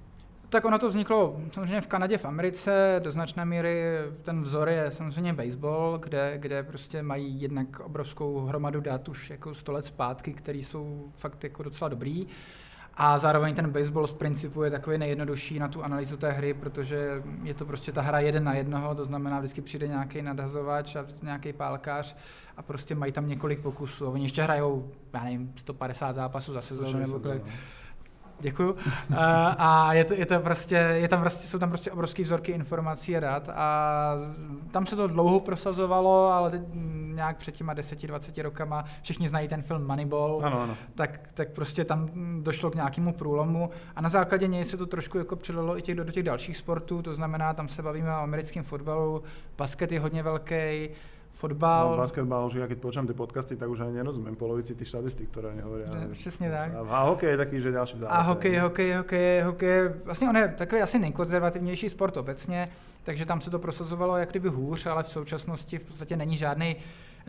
[0.54, 3.84] Tak ono to vzniklo samozřejmě v Kanadě, v Americe, do značné míry
[4.22, 9.54] ten vzor je samozřejmě baseball, kde, kde prostě mají jednak obrovskou hromadu dat už jako
[9.54, 12.28] 100 let zpátky, které jsou fakt jako docela dobrý.
[12.94, 17.24] A zároveň ten baseball z principu je takový nejjednodušší na tu analýzu té hry, protože
[17.44, 21.06] je to prostě ta hra jeden na jednoho, to znamená vždycky přijde nějaký nadhazovač a
[21.22, 22.16] nějaký pálkař
[22.58, 24.06] a prostě mají tam několik pokusů.
[24.06, 27.44] Oni ještě hrajou, já nevím, 150 zápasů za sezónu nebo kolik.
[27.46, 27.52] No.
[28.40, 28.76] Děkuju.
[29.58, 33.18] a je to, je to prostě, je tam prostě, jsou tam prostě obrovské vzorky informací
[33.18, 34.14] a dat a
[34.72, 36.62] tam se to dlouho prosazovalo, ale teď
[37.14, 40.78] nějak před těma 10-20 rokama, všichni znají ten film Moneyball, ano, ano.
[40.96, 42.10] Tak, tak prostě tam
[42.44, 45.96] došlo k nějakému průlomu a na základě něj se to trošku jako přelilo i těch,
[45.96, 49.24] do, do těch dalších sportů, to znamená, tam se bavíme o americkém fotbalu,
[49.58, 50.90] basket je hodně velký,
[51.34, 51.92] fotbal.
[51.92, 55.50] No, basketbal, ja keď počúvam tie podcasty, tak už ani nerozumiem polovici tých štatistik, ktoré
[55.58, 55.88] oni hovoria.
[55.90, 56.72] No, přesně tak.
[56.76, 60.48] A, a hokej je taký, že ďalší A hokej, hokej, hokej, hokej, vlastně on je
[60.48, 62.70] takový asi nejkonzervativnější sport obecně,
[63.04, 66.76] takže tam se to prosazovalo jak kdyby hůř, ale v současnosti v podstatě není žádný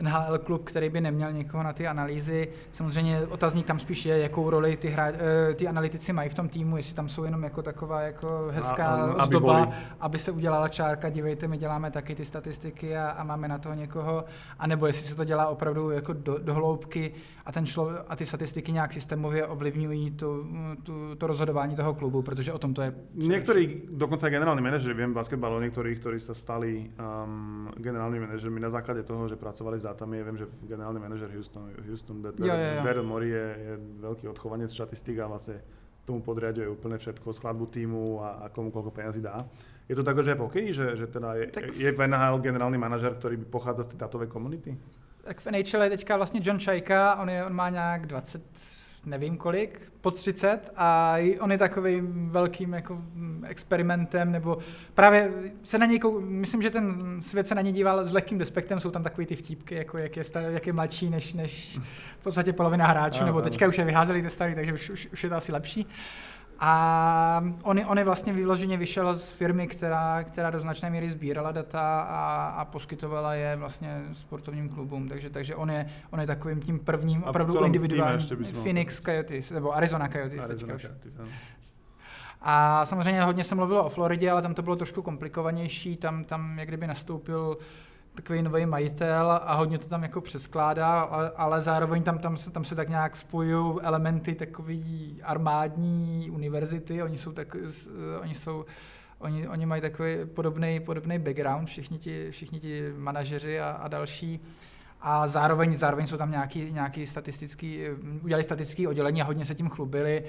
[0.01, 2.47] NHL klub, který by neměl někoho na ty analýzy.
[2.71, 6.49] Samozřejmě otazník tam spíš je, jakou roli ty, hra, eh, ty analytici mají v tom
[6.49, 10.31] týmu, jestli tam jsou jenom jako taková jako hezká a, a, ozdoba, aby, aby se
[10.31, 14.23] udělala čárka, dívejte, my děláme taky ty statistiky a, a máme na toho někoho,
[14.59, 17.11] anebo jestli se to dělá opravdu jako do, do hloubky
[17.45, 20.47] a, ten člo, a ty statistiky nějak systémově ovlivňují tu,
[20.83, 22.95] tu, to rozhodování toho klubu, protože o tom to je.
[23.13, 26.91] Některý, dokonce generální manažer, vím basketbalu, některých, kteří se stali
[27.25, 30.17] um, generálnymi manažermi na základě toho, že pracovali s dátami.
[30.17, 32.21] Ja viem, že generálny manažer Houston, Houston
[32.83, 35.61] Daryl Morey je, je veľký odchovanec štatistik a vlastne
[36.05, 39.45] tomu podriaduje úplne všetko, skladbu týmu a, a komu koľko peniazy dá.
[39.89, 41.77] Je to tak, že je v hokeji, že, že teda je, tak...
[41.77, 44.73] je v NHL generálny manažer, ktorý pochádza z té datové komunity?
[45.25, 48.43] Tak v NHL je teďka vlastně John Čajka, on, je, on má nějak 20,
[49.05, 53.01] nevím kolik, po 30 a on je takovým velkým jako
[53.43, 54.57] experimentem, nebo
[54.93, 55.31] právě
[55.63, 58.91] se na něj, myslím, že ten svět se na něj díval s lehkým despektem, jsou
[58.91, 61.79] tam takový ty vtípky, jako jak je, star, jak je mladší než, než
[62.19, 65.23] v podstatě polovina hráčů, nebo teďka už je vyházeli ty starý, takže už, už, už
[65.23, 65.87] je to asi lepší.
[66.59, 71.51] A on, on je vlastně vyloženě vyšel z firmy, která, která do značné míry sbírala
[71.51, 76.61] data a, a poskytovala je vlastně sportovním klubům, takže, takže on, je, on je takovým
[76.61, 81.33] tím prvním a opravdu individuálním Phoenix Coyotes, nebo Arizona Coyotes Arizona teďka Coyotes, už.
[82.41, 86.59] A samozřejmě hodně se mluvilo o Floridě, ale tam to bylo trošku komplikovanější, tam, tam
[86.59, 87.57] jak kdyby nastoupil
[88.15, 92.51] takový nový majitel a hodně to tam jako přeskládá, ale, ale zároveň tam, tam, se,
[92.51, 97.55] tam se tak nějak spojují elementy takový armádní univerzity, oni jsou tak,
[98.21, 98.65] oni jsou
[99.19, 104.39] oni, oni mají takový podobný, podobný background, všichni ti, všichni ti manažeři a, a další.
[105.01, 107.79] A zároveň, zároveň jsou tam nějaký, nějaký statistický,
[108.21, 110.23] udělali statistické oddělení a hodně se tím chlubili.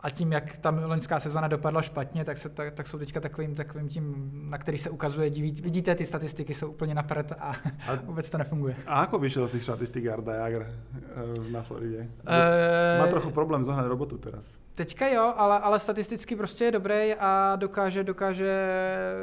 [0.00, 3.54] A tím, jak tam loňská sezona dopadla špatně, tak, se, tak, tak jsou teďka takovým,
[3.54, 7.56] takovým tím, na který se ukazuje, diví, vidíte, ty statistiky jsou úplně na prd a,
[7.88, 8.76] a vůbec to nefunguje.
[8.86, 11.98] A ako vyšel z těch statistik Arda Jager eh, na Floridě?
[11.98, 14.46] Uh, Má trochu problém zohnat robotu teraz.
[14.74, 18.70] Teďka jo, ale, ale statisticky prostě je dobrý a dokáže, dokáže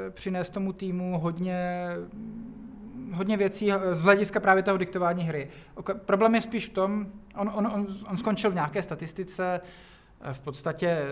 [0.09, 1.87] přinést tomu týmu hodně
[3.13, 5.47] hodně věcí z hlediska právě toho diktování hry.
[6.05, 9.61] Problém je spíš v tom, on, on, on, on skončil v nějaké statistice, Eh,
[10.31, 11.05] v podstatě eh,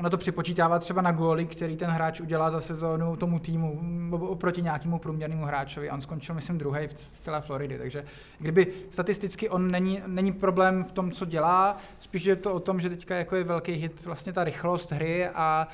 [0.00, 3.80] ono to připočítává třeba na góly, který ten hráč udělá za sezónu tomu týmu
[4.20, 5.90] oproti nějakému průměrnému hráčovi.
[5.90, 7.78] On skončil, myslím, druhý v celé Floridy.
[7.78, 8.04] Takže
[8.38, 12.80] kdyby statisticky on není, není problém v tom, co dělá, spíš je to o tom,
[12.80, 15.68] že teďka jako je velký hit vlastně ta rychlost hry a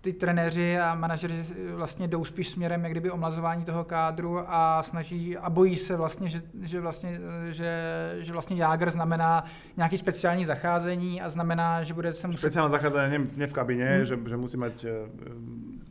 [0.00, 5.36] ty trenéři a manažeři vlastně jdou spíš směrem jak kdyby omlazování toho kádru a snaží
[5.36, 9.44] a bojí se vlastně, že, že vlastně, že, že vlastně Jágr znamená
[9.76, 12.38] nějaký speciální zacházení a znamená, že bude se muset...
[12.38, 14.04] Speciální zacházení ne, v kabině, hmm.
[14.04, 15.08] že, že musí mít eh,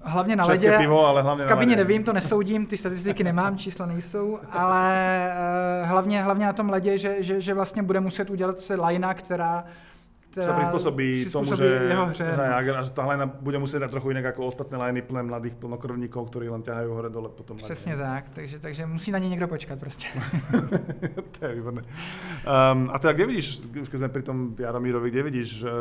[0.01, 0.77] hlavně na ledě.
[0.77, 5.29] Pivo, ale hlavně v kabině nevím, to nesoudím, ty statistiky nemám, čísla nejsou, ale
[5.81, 9.13] uh, hlavně, hlavně na tom ledě, že, že, že vlastně bude muset udělat se lajna,
[9.13, 9.65] která
[10.35, 12.55] sa prispôsobí, tomu, že jeho hře, hraje no.
[12.55, 16.29] Jager a že line bude musieť dať trochu inak ako ostatné liney plné mladých plnokrvníkov,
[16.29, 17.57] ktorí len ťahajú hore dole potom.
[17.57, 18.03] Přesně line.
[18.03, 20.07] tak, takže, takže musí na ně někdo počkat prostě.
[21.39, 21.81] to je výborné.
[21.81, 25.71] Um, a teda kde vidíš, už keď sme pri tom Jaromírovi, kde vidíš, že,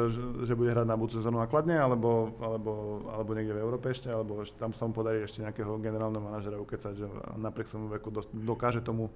[0.46, 4.40] že, bude hrať na budúcu sezónu nakladne, alebo, alebo, alebo niekde v Európe ešte, alebo
[4.56, 7.06] tam sa mu podarí ešte nejakého generálneho manažera ukecať, že
[7.36, 9.12] napriek svojmu veku dokáže tomu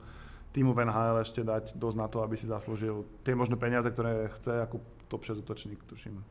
[0.52, 4.62] týmu NHL ešte dať dosť na to, aby si zaslúžil tie možné peniaze, ktoré chce
[4.62, 6.24] ako top 6 útočník, tuším.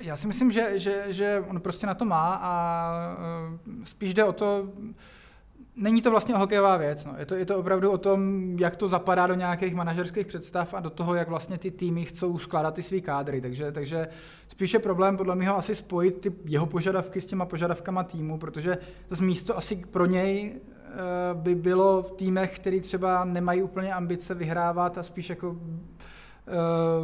[0.00, 2.52] Já si myslím, že, že, že on prostě na to má a
[3.68, 4.68] uh, spíš jde o to,
[5.76, 7.04] není to vlastně hokejová věc.
[7.04, 7.14] No.
[7.18, 10.80] Je, to, je to opravdu o tom, jak to zapadá do nějakých manažerských představ a
[10.80, 13.40] do toho, jak vlastně ty týmy chcou skládat ty svý kádry.
[13.40, 14.08] Takže, takže
[14.48, 18.78] spíše problém podle mě asi spojit ty jeho požadavky s těma požadavkama týmu, protože
[19.10, 20.73] z místo asi pro něj Eh,
[21.34, 26.52] by bylo v týmech, který třeba nemají úplně ambice vyhrávat a spíš jako eh,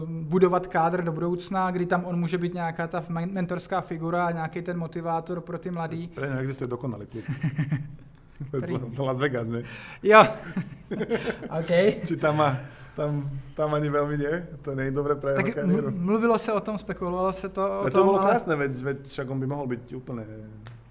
[0.06, 4.62] budovat kádr do budoucna, kdy tam on může být nějaká ta mentorská figura a nějaký
[4.62, 6.08] ten motivátor pro ty mladý.
[6.08, 7.24] Pre ně existuje dokonalý klub.
[8.98, 9.62] Las Vegas, ne?
[10.02, 10.24] Jo.
[11.60, 11.70] OK.
[12.06, 12.56] Či tam má,
[12.96, 14.46] tam, tam ani velmi ne?
[14.62, 15.90] To není dobré pro jeho kariéru.
[15.90, 18.30] Mluvilo se o tom, spekulovalo se to o tom, to bylo ale...
[18.30, 20.24] krásné, veď, veď však on by mohl být úplně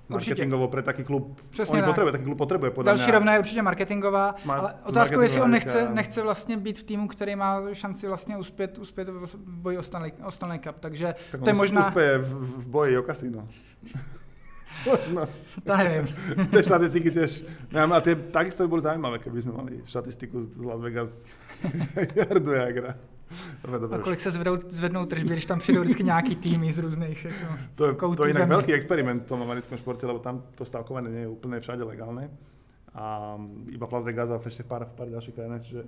[0.10, 1.42] marketingovo pre taký klub.
[1.50, 5.16] Přesně on potřebuje, taký klub potřebuje podle Další rovna je určitě marketingová, Mar- ale otázka
[5.16, 9.10] je, jestli on nechce, nechce vlastně být v týmu, který má šanci vlastně uspět, uspět
[9.10, 11.88] v boji o Stanley, o Stanley Cup, takže tak to je možná...
[11.88, 13.48] uspěje v, v boji o kasino.
[14.86, 15.28] Možno.
[15.66, 16.08] To nevím.
[16.52, 17.44] Tie štatistiky tiež,
[17.74, 21.12] neviem, a tie takisto by boli zaujímavé, keby sme mali štatistiku z Las Vegas
[22.18, 22.96] Jardu Jagra.
[23.64, 26.80] Dobre, dobre, a kolik se zvedou, zvednou tržby, když tam přijdou vždycky nějaký týmy z
[26.80, 28.56] různých jako, To je, to je inak země.
[28.56, 32.30] veľký experiment v tom americkom športe, lebo tam to stavkovanie nie je úplne všade legálne.
[32.96, 33.38] A
[33.70, 35.84] iba v Las Vegas a ešte v pár, v pár ďalších krajinách, čiže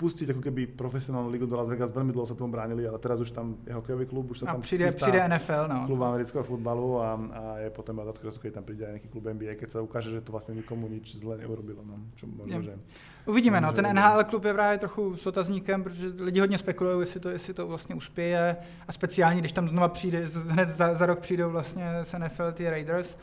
[0.00, 1.92] pustiť ako keby profesionálnu ligu do Las Vegas.
[1.92, 4.56] Veľmi dlho sa tomu bránili, ale teraz už tam je hokejový klub, už sa a
[4.56, 5.86] tam přijde, přijde NFL, no.
[5.86, 9.60] klub amerického futbalu a, a je potom dodatkovo, keď tam príde aj nejaký klub NBA,
[9.60, 11.84] keď sa ukáže, že to vlastne nikomu nič zle neurobilo.
[11.84, 12.80] No, čo možno, že,
[13.28, 13.72] Uvidíme, no.
[13.72, 17.54] Ten NHL klub je právě trochu s otazníkem, protože lidi hodně spekulují, jestli to, jestli
[17.54, 18.56] to vlastně uspěje.
[18.88, 22.70] A speciálně, když tam znova přijde, hned za, za rok přijdou vlastně z NFL ty
[22.70, 23.16] Raiders.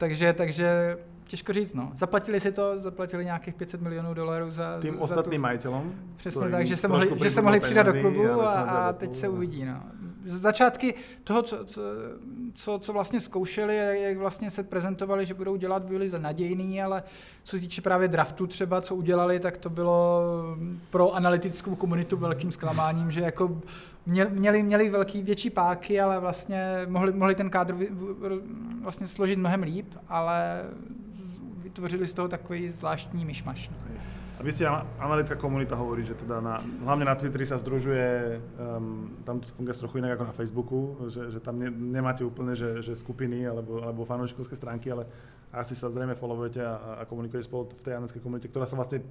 [0.00, 1.90] Takže, takže těžko říct, no.
[1.94, 5.94] Zaplatili si to, zaplatili nějakých 500 milionů dolarů za Tým za ostatním majitelům.
[6.16, 9.28] Přesně tak, že se mohli, že se mohli přidat do klubu a, a teď se
[9.28, 9.82] uvidí, no.
[10.24, 11.64] Začátky toho, co,
[12.54, 17.02] co, co, vlastně zkoušeli, jak vlastně se prezentovali, že budou dělat, byli za nadějný, ale
[17.44, 20.22] co se týče právě draftu třeba, co udělali, tak to bylo
[20.90, 23.60] pro analytickou komunitu velkým zklamáním, že jako
[24.06, 27.76] měli, měli velký, větší páky, ale vlastně mohli, mohli ten kádr
[28.82, 30.64] vlastně složit mnohem líp, ale
[31.56, 33.70] vytvořili z toho takový zvláštní myšmaš.
[34.40, 34.64] A vy si
[34.96, 39.76] analytická komunita hovorí, že teda na, hlavne na Twitteri sa združuje, um, tam to funguje
[39.76, 40.78] trochu inak ako na Facebooku,
[41.12, 45.04] že, že tam ne, nemáte úplne, že, že skupiny alebo, alebo fanúšikovské stránky, ale
[45.52, 49.04] asi sa zrejme followujete a, a komunikujete spolu v tej analytickej komunite, ktorá sa vlastne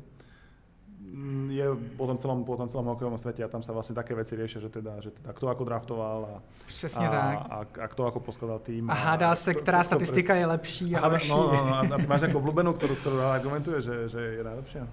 [1.00, 1.65] Mm, je
[1.98, 4.62] po tom celom, po tom celom hokejovom svete a tam sa vlastne také veci riešia,
[4.62, 6.36] že teda, že teda kto ako draftoval a,
[6.68, 7.36] Přesně a, tak.
[7.50, 8.89] A, a, kto ako poskladal tým.
[8.89, 11.30] A hádá se, která statistika to, je lepší a, a horší.
[11.30, 14.84] No, no, no, a ty máš jako obľúbenú, ktorú, ktorú argumentuje, že, že je najlepšia?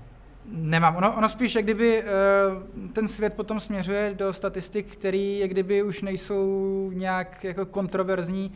[0.50, 0.96] Nemám.
[0.96, 5.82] Ono, ono spíš, jak kdyby uh, ten svět potom směřuje do statistik, které jak kdyby
[5.82, 8.52] už nejsou nějak jako kontroverzní,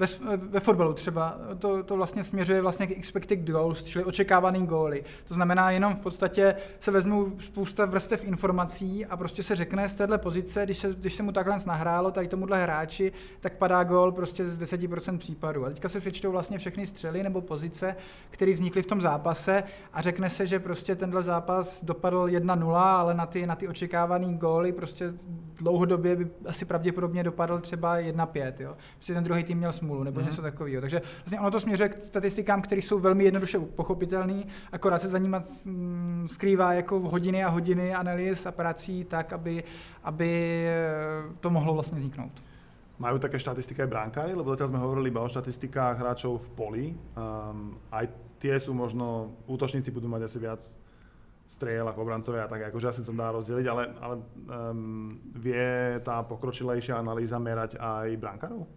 [0.00, 5.04] ve, ve fotbalu třeba to, to vlastně směřuje vlastně k expected goals, čili očekávaný góly.
[5.28, 9.94] To znamená jenom v podstatě se vezmou spousta vrstev informací a prostě se řekne z
[9.94, 14.12] téhle pozice, když se, když se mu takhle nahrálo tady tomuhle hráči, tak padá gól
[14.12, 15.66] prostě z 10% případů.
[15.66, 17.96] A teďka se sečtou vlastně všechny střely nebo pozice,
[18.30, 23.14] které vznikly v tom zápase a řekne se, že prostě tenhle zápas dopadl 1-0, ale
[23.14, 25.12] na ty, na ty očekávaný góly prostě
[25.58, 28.52] dlouhodobě by asi pravděpodobně dopadl třeba 1-5.
[28.58, 28.76] Jo.
[28.96, 30.24] Prostě ten druhý tým měl smůlu nebo mm-hmm.
[30.24, 30.80] něco takového.
[30.80, 35.18] Takže vlastně ono to směřuje k statistikám, které jsou velmi jednoduše pochopitelné, akorát se za
[35.18, 35.36] nimi
[36.26, 39.64] skrývá jako hodiny a hodiny analýz a prací tak, aby,
[40.04, 40.30] aby
[41.40, 42.32] to mohlo vlastně vzniknout.
[43.00, 44.36] Majú také štatistiky aj bránkári?
[44.36, 46.84] Lebo zatiaľ sme hovorili iba o štatistikách hráčov v poli.
[47.16, 50.60] Um, aj tie sú možno, útočníci budú mať asi viac
[51.48, 57.00] striel ako obrancovia, tak akože asi to dá rozdeliť, ale, ale um, vie tá pokročilejšia
[57.00, 58.68] analýza merať aj brankárov?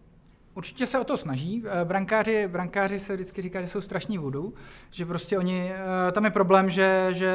[0.55, 1.63] Určitě se o to snaží.
[1.65, 4.53] Eh, brankáři, brankáři se vždycky říká, že jsou strašní vodu,
[4.91, 7.33] že prostě oni, eh, tam je problém, že, že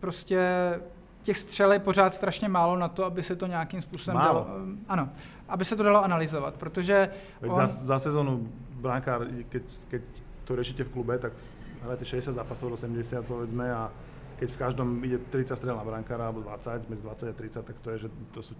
[0.00, 0.40] prostě
[1.22, 4.44] těch střel je pořád strašně málo na to, aby se to nějakým způsobem málo.
[4.44, 4.58] dalo.
[4.74, 5.08] Eh, ano,
[5.48, 7.10] aby se to dalo analyzovat, protože...
[7.40, 7.54] On...
[7.54, 10.02] Za, za sezónu brankár, keď, keď
[10.44, 11.32] to řešíte v klube, tak
[11.82, 13.92] hrajete 60 zápasov do 70 povedzme a
[14.36, 17.76] keď v každom ide 30 strel na brankára alebo 20, medzi 20 a 30, tak
[17.78, 18.54] to je, že to sú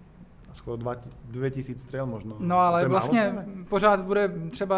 [0.55, 0.77] skoro
[1.23, 2.35] 2000 střel možno.
[2.39, 4.75] No ale vlastně málo, pořád bude třeba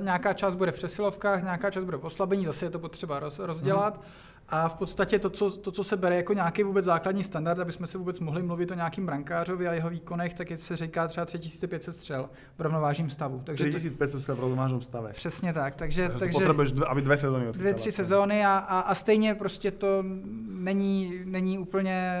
[0.00, 3.38] nějaká část bude v přesilovkách, nějaká část bude v oslabení, zase je to potřeba roz,
[3.38, 3.94] rozdělat.
[3.94, 4.04] Hmm.
[4.50, 7.72] A v podstatě to co, to, co se bere jako nějaký vůbec základní standard, aby
[7.72, 11.08] jsme si vůbec mohli mluvit o nějakým brankářovi a jeho výkonech, tak je se říká
[11.08, 13.42] třeba 3500 střel v rovnovážním stavu.
[13.44, 15.12] Takže 3500 střel v rovnovážném stave.
[15.12, 15.76] Přesně tak.
[15.76, 17.62] Takže, takže, takže potřebuješ, dvě, aby dvě sezóny odchytala.
[17.62, 20.04] Dvě, tři sezóny a, a, a, stejně prostě to
[20.48, 22.12] není, není úplně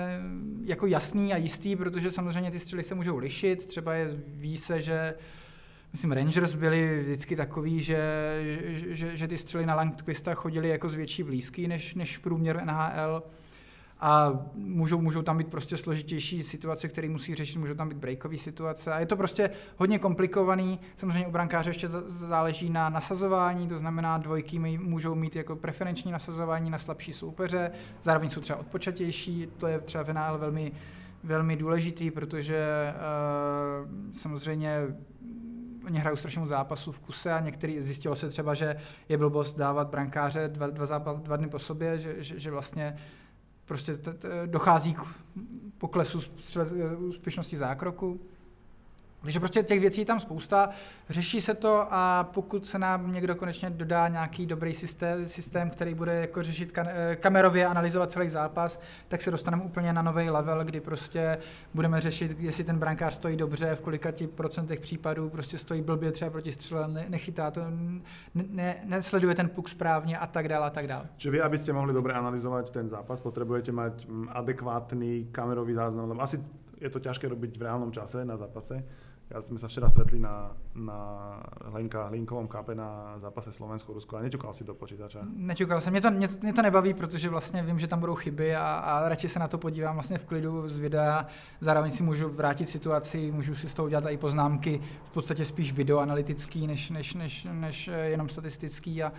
[0.64, 3.66] jako jasný a jistý, protože samozřejmě ty střely se můžou lišit.
[3.66, 5.14] Třeba je, ví se, že
[5.92, 7.98] myslím, Rangers byli vždycky takový, že,
[8.70, 12.64] že, že, že ty střely na Langquista chodili jako z větší blízký než, než průměr
[12.64, 13.22] NHL
[14.00, 18.38] a můžou, můžou tam být prostě složitější situace, které musí řešit, můžou tam být breakové
[18.38, 18.92] situace.
[18.92, 20.80] A je to prostě hodně komplikovaný.
[20.96, 26.70] Samozřejmě u brankáře ještě záleží na nasazování, to znamená dvojky můžou mít jako preferenční nasazování
[26.70, 27.70] na slabší soupeře,
[28.02, 30.72] zároveň jsou třeba odpočatější, to je třeba v NHL velmi,
[31.24, 32.66] velmi důležitý, protože
[33.84, 34.76] uh, samozřejmě
[35.86, 38.76] oni hrajou strašně moc zápasů v kuse a některý, zjistilo se třeba, že
[39.08, 42.96] je blbost dávat brankáře dva, dva, zápas, dva dny po sobě, že, že, že vlastně
[43.64, 45.00] prostě t, t, dochází k
[45.78, 46.20] poklesu
[46.98, 48.20] úspěšnosti zákroku.
[49.22, 50.70] Takže prostě těch věcí je tam spousta,
[51.08, 55.94] řeší se to a pokud se nám někdo konečně dodá nějaký dobrý systém, systém který
[55.94, 60.64] bude jako řešit eh, kamerově, analyzovat celý zápas, tak se dostaneme úplně na nový level,
[60.64, 61.38] kdy prostě
[61.74, 66.12] budeme řešit, jestli ten brankář stojí dobře, v kolika ti procentech případů prostě stojí blbě
[66.12, 67.60] třeba proti střele, ne, nechytá to,
[68.34, 71.04] ne, nesleduje ten puk správně a tak dále a tak dále.
[71.16, 76.40] Čiže vy, abyste mohli dobře analyzovat ten zápas, potřebujete mít mm, adekvátní kamerový záznam, asi
[76.80, 78.84] je to těžké robiť v reálnom čase na zápase,
[79.30, 80.98] ja sme sa včera stretli na, na
[81.70, 85.22] Hlinka, Hlinkovom kape na zápase Slovensko-Rusko a neťukal si do počítača.
[85.22, 88.56] Neťukal jsem, mě to, mě, mě to nebaví, protože vlastně vím, že tam budou chyby
[88.56, 91.26] a, a radši se na to podívám vlastně v klidu z videa,
[91.60, 95.72] zároveň si můžu vrátit situaci, můžu si z toho udělat i poznámky, v podstatě spíš
[95.72, 99.12] videoanalytický, než, než, než, než jenom statistický a,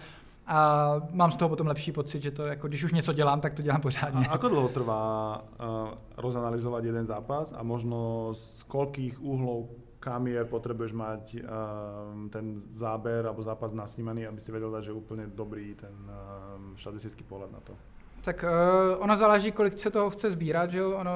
[0.47, 3.53] a mám z toho potom lepší pocit, že to jako, když už něco dělám, tak
[3.53, 4.27] to dělám pořádně.
[4.27, 10.93] A ako dlouho trvá uh, rozanalizovat jeden zápas a možno z koľkých úhlov kamier potrebuješ
[10.93, 15.93] mať um, ten záber alebo zápas nasnímaný, aby si vedel dať, že úplně dobrý ten
[15.93, 17.73] um, štatistický pohled na to.
[18.21, 20.91] Tak uh, ono záleží, kolik se toho chce sbírat, že jo?
[20.91, 21.11] Ono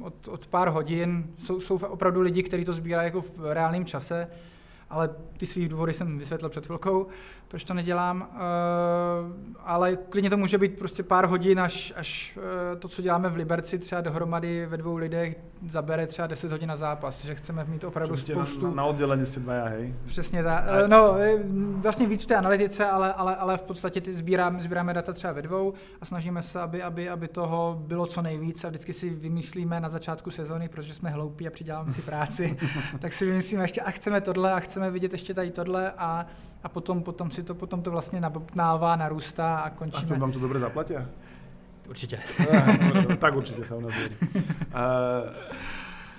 [0.00, 4.28] od, od pár hodin jsou, jsou opravdu lidi, kteří to sbírají jako v reálném čase,
[4.90, 7.06] ale ty svý důvody jsem vysvětlil před chvilkou
[7.52, 8.38] proč to nedělám, uh,
[9.64, 12.38] ale klidně to může být prostě pár hodin, až, až
[12.72, 15.36] uh, to, co děláme v Liberci třeba dohromady ve dvou lidech,
[15.66, 18.66] zabere třeba 10 hodin na zápas, že chceme mít opravdu Přesně spoustu...
[18.66, 19.94] Na, na oddělení si dva, hej?
[20.06, 20.64] Přesně tak.
[20.64, 21.14] Uh, no,
[21.76, 25.32] vlastně víc v té analytice, ale, ale, ale v podstatě ty sbíráme, sbíráme data třeba
[25.32, 29.10] ve dvou a snažíme se, aby, aby, aby toho bylo co nejvíc a vždycky si
[29.10, 32.58] vymyslíme na začátku sezóny, protože jsme hloupí a přiděláme si práci,
[32.98, 36.26] tak si vymyslíme ještě a chceme tohle a chceme vidět ještě tady tohle a,
[36.62, 40.02] a potom, potom si to potom to vlastně nabobtnává, narůstá a končíme.
[40.02, 40.94] Aspoň vám to dobře zaplatí?
[41.88, 42.20] Určitě.
[43.18, 44.08] tak určitě se u nás uh,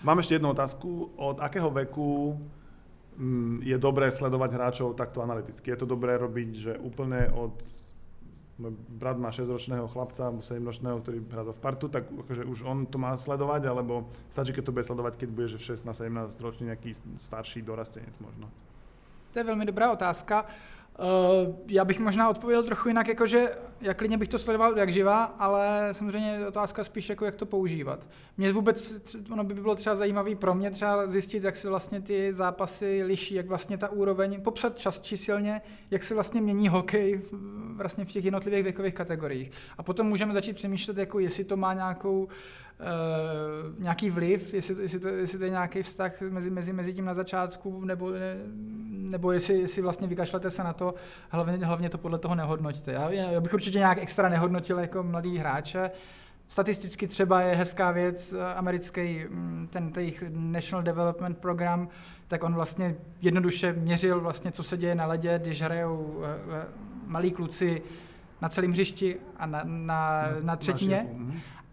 [0.04, 1.12] Mám ještě jednu otázku.
[1.16, 2.40] Od akého veku
[3.18, 5.72] mm, je dobré sledovat hráčov takto analyticky?
[5.72, 7.64] Je to dobré robiť, že úplně od
[8.60, 13.02] môj brat má 6-ročného chlapca, 7-ročného, ktorý hrá za Spartu, tak akože už on to
[13.02, 18.14] má sledovať, alebo stačí, keď to bude sledovať, keď budeš 16-17 ročný nejaký starší dorastenec
[18.22, 18.46] možno?
[19.34, 20.46] To je velmi dobrá otázka.
[21.00, 25.24] Uh, já bych možná odpověděl trochu jinak, jakože jak klidně bych to sledoval jak živá,
[25.24, 28.08] ale samozřejmě je otázka spíš jako jak to používat.
[28.38, 32.34] Mě vůbec, ono by bylo třeba zajímavé pro mě třeba zjistit, jak se vlastně ty
[32.34, 37.34] zápasy liší, jak vlastně ta úroveň, popsat čas číselně, jak se vlastně mění hokej v,
[37.76, 39.52] vlastně v těch jednotlivých věkových kategoriích.
[39.78, 42.28] A potom můžeme začít přemýšlet, jako jestli to má nějakou
[42.80, 47.06] Uh, nějaký vliv, jestli, jestli, to, jestli to je nějaký vztah mezi, mezi, mezi tím
[47.06, 48.36] na začátku, nebo, ne,
[48.90, 50.94] nebo jestli, jestli vlastně vykašlete se na to,
[51.30, 52.92] hlavně, hlavně to podle toho nehodnotíte.
[52.92, 55.92] Já, já bych určitě nějak extra nehodnotil jako mladý hráče.
[56.48, 61.88] Statisticky třeba je hezká věc, eh, americký, mm, ten jejich National Development Program,
[62.28, 66.66] tak on vlastně jednoduše měřil vlastně, co se děje na ledě, když hrajou eh,
[67.06, 67.82] malí kluci
[68.42, 71.08] na celém hřišti a na, na, na třetině.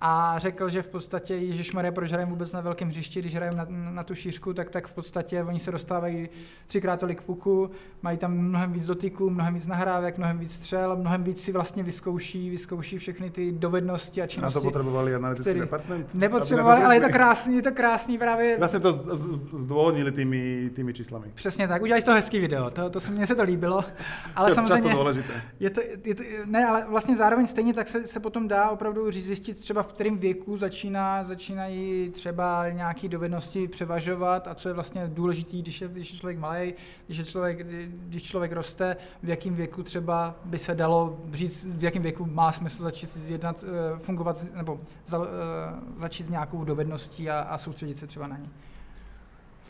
[0.02, 3.56] A řekl, že v podstatě Ježíš Maria, proč hrajeme vůbec na velkém hřišti, když hrajeme
[3.56, 6.28] na, na, tu šířku, tak, tak v podstatě oni se dostávají
[6.66, 7.70] třikrát tolik puku,
[8.02, 11.82] mají tam mnohem víc dotyků, mnohem víc nahrávek, mnohem víc střel, mnohem víc si vlastně
[11.82, 14.56] vyzkouší, vyzkouší všechny ty dovednosti a činnosti.
[14.56, 15.60] Na to potřebovali analytický který...
[15.60, 16.14] department?
[16.14, 18.58] Nepotřebovali, ale je to krásný, je to krásný právě.
[18.58, 18.92] Vlastně to
[19.58, 21.26] zdůvodnili tými, tými číslami.
[21.34, 23.84] Přesně tak, udělali to hezký video, to, to se, mně se to líbilo.
[24.36, 25.42] Ale to samozřejmě, důležité.
[25.60, 29.12] Je to, je to, ne, ale vlastně zároveň stejně tak se, se potom dá opravdu
[29.12, 35.02] zjistit třeba v kterém věku začíná, začínají třeba nějaké dovednosti převažovat a co je vlastně
[35.06, 36.74] důležité, když je, když je člověk malý,
[37.06, 37.66] když, je člověk,
[38.08, 42.52] když člověk roste, v jakém věku třeba by se dalo říct, v jakém věku má
[42.52, 47.98] smysl začít jednat, eh, fungovat nebo za, eh, začít s nějakou dovedností a, a soustředit
[47.98, 48.50] se třeba na ní.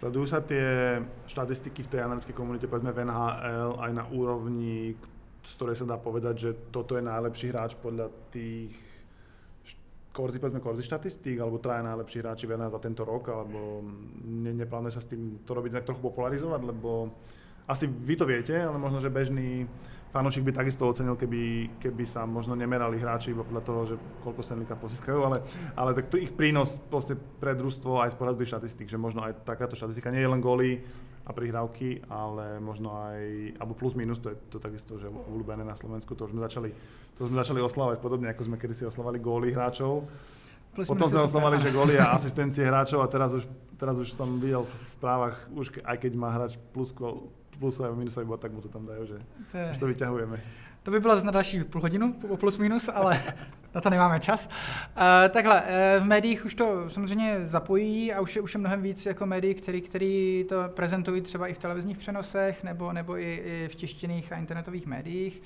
[0.00, 4.96] Sledujú sa tie štatistiky v tej analytickej komunite, povedzme v NHL, aj na úrovni,
[5.44, 8.89] z ktorej sa dá povedať, že toto je najlepší hráč podľa tých
[10.20, 13.80] korzy, povedzme, korzy štatistík, alebo traja najlepší hráči v za tento rok, alebo
[14.28, 17.08] ne, neplánuje sa s tým to robiť tak trochu popularizovať, lebo
[17.64, 19.64] asi vy to viete, ale možno, že bežný
[20.10, 23.94] fanúšik by takisto ocenil, keby, keby sa možno nemerali hráči iba podľa toho, že
[24.26, 25.38] koľko Stanley Cup ale,
[25.78, 26.82] ale tak ich prínos
[27.38, 30.82] pre družstvo aj z pohľadu štatistik, že možno aj takáto štatistika nie je len góly,
[31.30, 35.78] a prihrávky, ale možno aj, alebo plus minus, to je to takisto, že obľúbené na
[35.78, 36.74] Slovensku, to už sme začali,
[37.14, 40.10] to sme začali oslavať podobne, ako sme kedysi oslavali góly hráčov.
[40.74, 43.46] Plus Potom sme oslavali, že góly a asistencie hráčov a teraz už,
[43.78, 46.90] teraz už som videl v správach, už aj keď má hráč plus,
[47.54, 49.18] plus a minusový bod, tak mu to tam dajú, že
[49.54, 49.66] to je...
[49.70, 50.38] už to vyťahujeme.
[50.82, 53.22] To by byla na další půl hodinu, plus minus, ale
[53.74, 54.46] na to nemáme čas.
[54.46, 58.82] Uh, takhle, uh, v médiích už to samozřejmě zapojí a už je, už je mnohem
[58.82, 63.42] víc jako médií, který, který to prezentují třeba i v televizních přenosech nebo, nebo i,
[63.44, 65.42] i v tištěných a internetových médiích.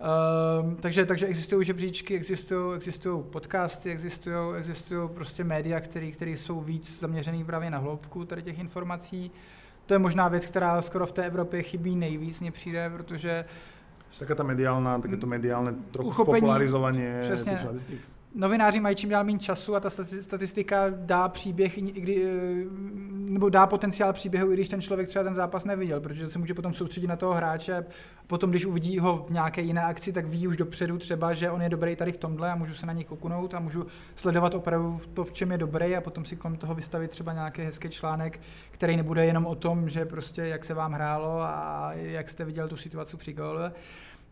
[0.00, 7.00] Uh, takže, takže existují žebříčky, existují, existují podcasty, existují, existují prostě média, které jsou víc
[7.00, 9.30] zaměřený právě na hloubku tady těch informací.
[9.86, 13.44] To je možná věc, která skoro v té Evropě chybí nejvíc, mně přijde, protože
[14.18, 17.66] Taká ta mediálna, také to mediálne trochu Uchopení, spopularizovanie těch
[18.34, 22.64] Novináři mají čím dál méně času a ta statistika dá příběh, kdy, eh,
[23.12, 26.54] nebo dá potenciál příběhu, i když ten člověk třeba ten zápas neviděl, protože se může
[26.54, 27.84] potom soustředit na toho hráče.
[28.26, 31.62] Potom, když uvidí ho v nějaké jiné akci, tak ví už dopředu třeba, že on
[31.62, 35.00] je dobrý tady v tomhle a můžu se na něj kouknout a můžu sledovat opravdu
[35.14, 38.40] to, v čem je dobrý a potom si kolem toho vystavit třeba nějaký hezký článek,
[38.70, 42.68] který nebude jenom o tom, že prostě jak se vám hrálo a jak jste viděl
[42.68, 43.72] tu situaci při gole,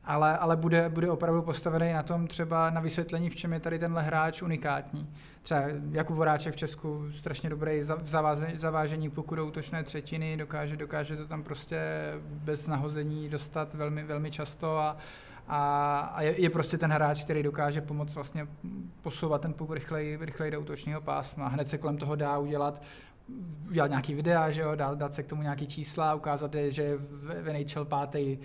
[0.04, 3.78] ale, ale bude, bude opravdu postavený na tom třeba na vysvětlení, v čem je tady
[3.78, 5.08] tenhle hráč unikátní.
[5.42, 8.08] Třeba Jakub Voráček v Česku strašně dobrý v
[8.54, 11.80] zavážení, pokud do útočné třetiny, dokáže, dokáže to tam prostě
[12.24, 14.96] bez nahození dostat velmi, velmi často a,
[15.48, 18.46] a, a je, je, prostě ten hráč, který dokáže pomoct vlastně
[19.02, 21.48] posouvat ten puk rychleji, rychleji do útočního pásma.
[21.48, 22.82] Hned se kolem toho dá udělat
[23.68, 26.96] udělat nějaký videa, že jo, dát, dát se k tomu nějaký čísla, ukázat že je
[26.96, 28.38] v NHL pátý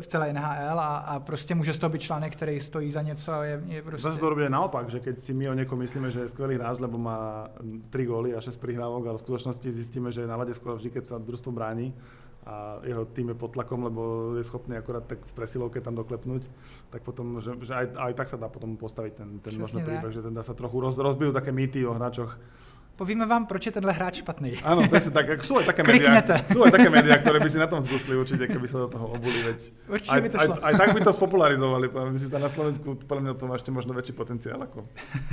[0.00, 3.32] v celé NHL a, a prostě může z toho být článek, který stojí za něco
[3.32, 4.08] a je, je prostě...
[4.08, 6.78] Zase to robí naopak, že keď si my o někom myslíme, že je skvělý hráč,
[6.78, 7.48] lebo má
[7.90, 10.90] 3 góly a 6 prihrávok, ale v skutečnosti zjistíme, že je na lade skoro vždy,
[10.90, 11.94] keď sa družstvo bráni
[12.46, 16.46] a jeho tým je pod tlakom, lebo je schopný akorát tak v presilovke tam doklepnúť,
[16.94, 20.14] tak potom, že, že aj, aj tak sa dá potom postaviť ten, ten možno príbeh,
[20.14, 22.38] že ten dá sa trochu roz, rozbijú také mýty o hráčoch,
[22.96, 24.56] Povíme vám, proč je tenhle hráč špatný.
[24.64, 25.28] Áno, presne tak.
[25.44, 26.16] Sú aj také médiá,
[26.48, 29.12] sú aj také médiá, ktoré by si na tom zgusli určite, keby sa do toho
[29.12, 29.36] obuli.
[29.44, 29.58] Veď.
[29.84, 30.54] Určite aj, by to šlo.
[30.56, 31.86] Aj, aj, tak by to spopularizovali.
[31.92, 34.64] By si sa na Slovensku, podľa mňa to má ešte možno väčší potenciál.
[34.64, 34.80] Ako,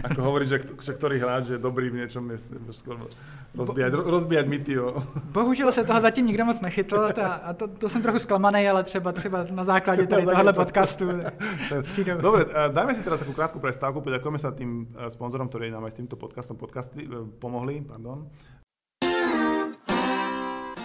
[0.03, 3.07] ako hovoriť, že, že ktorý hráč je dobrý v niečom, je skoro
[3.55, 4.73] rozbíjať, Bo, rozbíjať myty.
[4.73, 5.03] Jo.
[5.31, 8.83] Bohužel se toho zatím nikdo moc nechytl ta, a to, to jsem trochu zklamaný, ale
[8.83, 11.09] třeba, třeba na základě tady tohohle podcastu
[11.81, 12.21] přijdou.
[12.21, 15.91] Dobre, dajme si teraz takú krátku prestávku, poďakujeme sa tým eh, sponzorom, ktorí nám aj
[15.93, 17.09] s týmto podcastom podcasty, eh,
[17.53, 17.85] pomohli.
[17.85, 18.25] Pardon.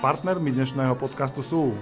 [0.05, 1.73] Partnermi dnešného podcastu sú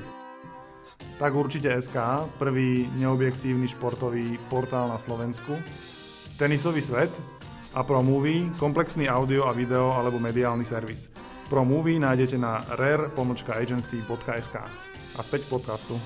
[1.18, 5.59] tak určite SK, prvý neobjektívny športový portál na Slovensku,
[6.39, 7.11] tenisový svet
[7.74, 11.11] a Pro Movie, komplexný audio a video alebo mediálny servis.
[11.51, 14.57] Pro Movie nájdete na rare-agency.sk.
[15.16, 15.97] A späť podcastu.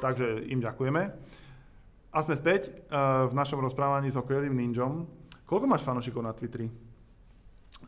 [0.00, 1.02] Takže im ďakujeme.
[2.12, 5.04] A sme späť uh, v našom rozprávaní s hokejovým ninjom.
[5.44, 6.72] Koľko máš fanúšikov na Twitteri?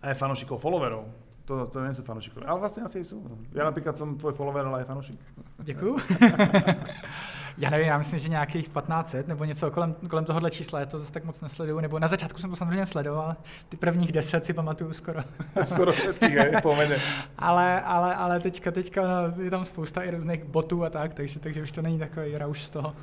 [0.04, 1.08] Aj fanúšikov, followerov.
[1.48, 2.44] To, to nie sú fanúšikovia.
[2.44, 3.24] Ale vlastne asi sú.
[3.56, 5.20] Ja napríklad som tvoj follower, ale aj fanúšik.
[5.64, 5.96] Děkuju.
[7.58, 10.98] já nevím, já myslím, že nějakých 1500 nebo něco kolem, kolem tohohle čísla, já to
[10.98, 13.36] zase tak moc nesleduju, nebo na začátku jsem to samozřejmě sledoval,
[13.68, 15.20] ty prvních 10 si pamatuju skoro.
[15.64, 16.96] Skoro všetkých, hej, pomene.
[17.38, 21.38] ale, ale, ale teďka, teďka no, je tam spousta i různých botů a tak, takže,
[21.38, 22.94] takže už to není takový rauš z toho.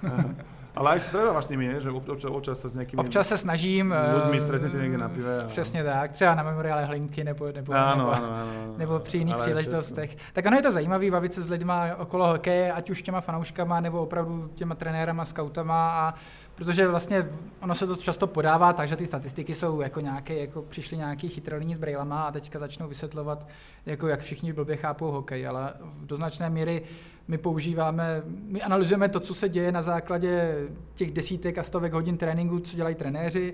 [0.75, 3.95] Ale aj stretávaš s nimi, že občas, občas sa s nejakými Občas se snažím.
[3.95, 5.43] ľuďmi eh, stretnete niekde na pive.
[5.43, 5.47] A...
[5.47, 8.77] Přesně tak, třeba na memoriále Hlinky nebo, nebo, Áno, nebo, áno, áno.
[8.77, 10.17] nebo při jiných příležitostech.
[10.33, 13.79] Tak ono je to zajímavé bavit se s lidma okolo hokeje, ať už těma fanouškama
[13.79, 16.13] nebo opravdu těma trenérama, skautama a
[16.55, 17.29] protože vlastně
[17.61, 21.29] ono se to často podává tak, že ty statistiky jsou jako nějaké, jako přišli nějaký
[21.29, 23.47] chytrolíní s brejlama a teďka začnou vysvětlovat,
[23.85, 26.81] jako jak všichni blbě chápou hokej, ale do značné míry
[27.27, 30.63] my používáme, my analyzujeme to, co se děje na základě
[30.95, 33.53] těch desítek a stovek hodin tréninku, co dělají trenéři,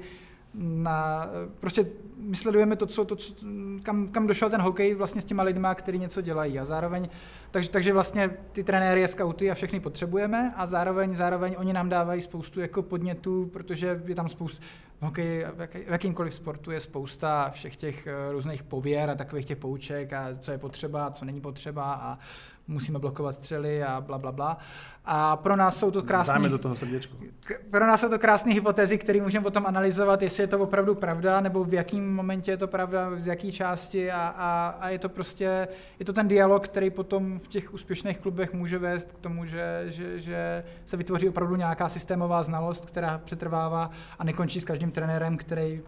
[0.54, 1.30] na,
[1.60, 1.86] prostě
[2.18, 3.36] my sledujeme to, co, to co,
[3.84, 6.60] kam, kam došel ten hokej vlastně s těma lidma, kteří něco dělají.
[6.60, 7.10] A zároveň,
[7.52, 11.90] takže, takže vlastně ty trenéry a skauty a všechny potřebujeme a zároveň, zároveň oni nám
[11.90, 14.64] dávají spoustu jako podnětů, protože je tam spoustu,
[15.02, 19.58] v hokeji, v jakýmkoliv sportu je spousta všech těch eh, různých pověr a takových těch
[19.58, 22.18] pouček a co je potřeba, co není potřeba a
[22.72, 24.58] musíme blokovat střely a bla, bla, bla.
[25.06, 26.34] A pro nás jsou to krásné.
[26.34, 27.18] Dáme do toho srdiečko.
[27.72, 31.42] Pro nás jsou to krásné hypotézy, které můžeme potom analyzovat, jestli je to opravdu pravda,
[31.42, 35.10] nebo v jakém momentě je to pravda, z jaké části a, a, a, je to
[35.10, 35.68] prostě,
[36.00, 39.84] je to ten dialog, který potom v těch úspěšných klubech může vést k tomu, že,
[39.86, 45.38] že, že se vytvoří opravdu nějaká systémová znalost, která přetrvává a nekončí s každým trenérem,
[45.38, 45.82] který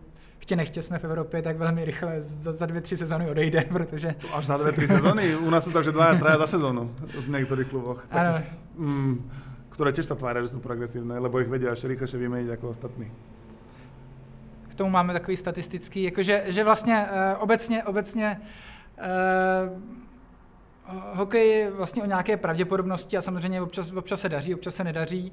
[0.44, 4.16] chtě nechtě jsme v Evropě, tak velmi rychle za, za dvě, tři sezóny odejde, protože...
[4.22, 5.36] To až za dvě, tři sezóny?
[5.36, 8.08] U nás jsou takže dva, traja za sezónu v některých kluboch.
[8.12, 8.44] Ano.
[8.76, 9.32] Mm,
[9.70, 13.08] ktoré tiež sa tvária, že sú progresívne, lebo ich vedia ešte rýchlejšie vymeniť ako ostatní.
[14.70, 18.42] K tomu máme takový statistický, jakože že vlastně uh, obecně, obecně
[18.98, 19.70] uh,
[21.14, 25.32] hokej je vlastně o nějaké pravděpodobnosti a samozřejmě občas, občas se daří, občas se nedaří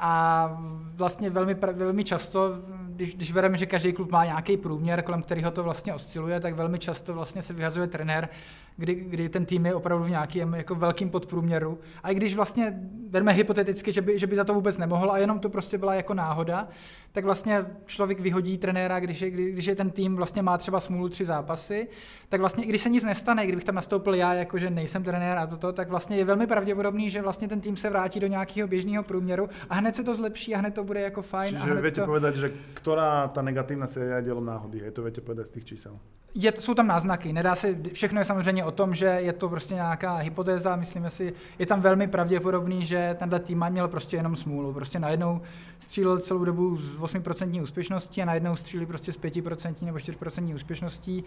[0.00, 0.48] a
[0.94, 5.50] vlastně velmi, velmi často, když, když bereme, že každý klub má nějaký průměr, kolem kterého
[5.50, 8.28] to vlastně osciluje, tak velmi často vlastně se vyhazuje trenér,
[8.76, 11.78] kdy, kdy ten tým je opravdu v nějakém jako velkým podprůměru.
[12.02, 12.74] A i když vlastně
[13.10, 15.94] bereme hypoteticky, že by, že by za to vůbec nemohl a jenom to prostě byla
[15.94, 16.68] jako náhoda,
[17.12, 21.08] tak vlastně člověk vyhodí trenéra, když je, když je ten tým vlastně má třeba smůlu
[21.08, 21.88] tři zápasy,
[22.28, 25.38] tak vlastně i když se nic nestane, kdybych tam nastoupil já, jako že nejsem trenér
[25.38, 28.68] a toto, tak vlastně je velmi pravděpodobný, že vlastně ten tým se vrátí do nějakého
[28.68, 31.56] běžného průměru a hned se to zlepší a hned to bude jako fajn.
[31.56, 32.06] Čiže a viete to...
[32.06, 35.64] povedať, že ktorá ta negativní série je dělom náhody, je to viete povedať z těch
[35.64, 35.98] čísel?
[36.34, 39.74] Je, jsou tam náznaky, nedá se, všechno je samozřejmě o tom, že je to prostě
[39.74, 44.72] nějaká hypotéza, myslíme si, je tam velmi pravděpodobný, že tenhle tým měl prostě jenom smůlu,
[44.72, 45.40] prostě najednou
[45.80, 51.24] střílel celou dobu s 8% úspěšností a najednou střílí prostě s 5% nebo 4% úspěšností,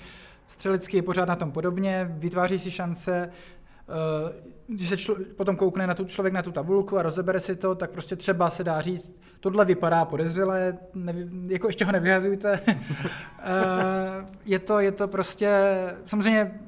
[0.48, 3.30] střelecky je pořád na tom podobně, vytváří si šance,
[3.90, 4.34] Eh,
[4.68, 7.76] když se člo, potom koukne na tu, člověk na tu tabulku a rozebere si to,
[7.76, 12.60] tak prostě třeba se dá říct, tohle vypadá podezřele, nevy, jako ještě ho nevyhazujte.
[13.46, 15.70] Eh, je, to, je to prostě,
[16.06, 16.60] samozřejmě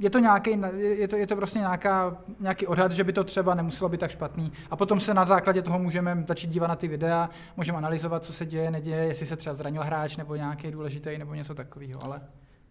[0.00, 3.54] je to, nějaký, je to, je to prostě nějaká, nějaký odhad, že by to třeba
[3.54, 4.52] nemuselo být tak špatný.
[4.70, 8.32] A potom se na základě toho můžeme začít dívat na ty videa, můžeme analyzovat, co
[8.32, 12.20] se děje, neděje, jestli se třeba zranil hráč nebo nějaký důležitý nebo něco takového, ale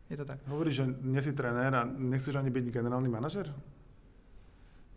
[0.10, 0.40] je to tak.
[0.48, 3.54] Hovoríš, že nie si trenér a nechceš ani být generální manažer?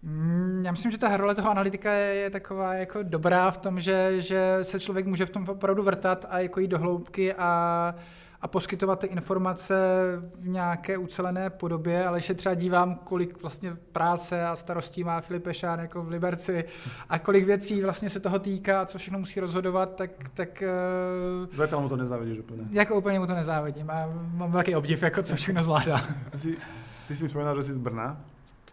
[0.03, 3.81] Mm, já myslím, že ta role toho analytika je, je taková jako dobrá v tom,
[3.81, 7.95] že, že se člověk může v tom opravdu vrtat a jako jít do hloubky a,
[8.43, 9.75] a poskytovat ty informace
[10.41, 15.21] v nějaké ucelené podobě, ale když se třeba dívám, kolik vlastně práce a starostí má
[15.21, 16.65] Filip Pešán jako v Liberci
[17.09, 20.11] a kolik věcí vlastně se toho týká, co všechno musí rozhodovat, tak...
[20.35, 22.63] tak eh, Zatiaľ mu to nezávidíš úplně.
[22.71, 26.01] Jako úplně mu to nezávidím a mám velký obdiv, jako co všechno zvládá.
[27.09, 28.32] ty jsi mi vzpomínal, že jsi z Brna.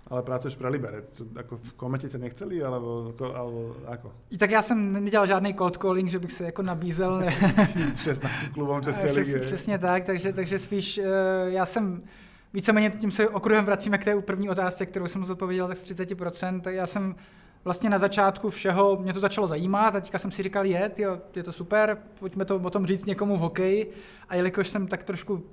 [0.10, 1.10] Ale pracuješ pro Liberec.
[1.10, 4.12] Co, jako v komete tě nechceli, alebo, alebo ako?
[4.30, 7.24] I tak já jsem nedělal žádný cold calling, že bych se jako nabízel.
[7.96, 9.40] 16 klubům České ligy.
[9.40, 11.06] Přesně tak, takže, takže spíš uh,
[11.48, 12.04] já jsem
[12.54, 16.62] víceméně tím se okruhem vracíme k té první otázce, kterou jsem zodpověděl tak z 30%.
[16.62, 17.16] Tak já jsem
[17.64, 21.20] vlastně na začátku všeho, mě to začalo zajímat a teďka jsem si říkal, je, tyjo,
[21.36, 23.92] je to super, pojďme to o tom říct někomu v hokeji.
[24.30, 25.44] A jelikož jsem tak trošku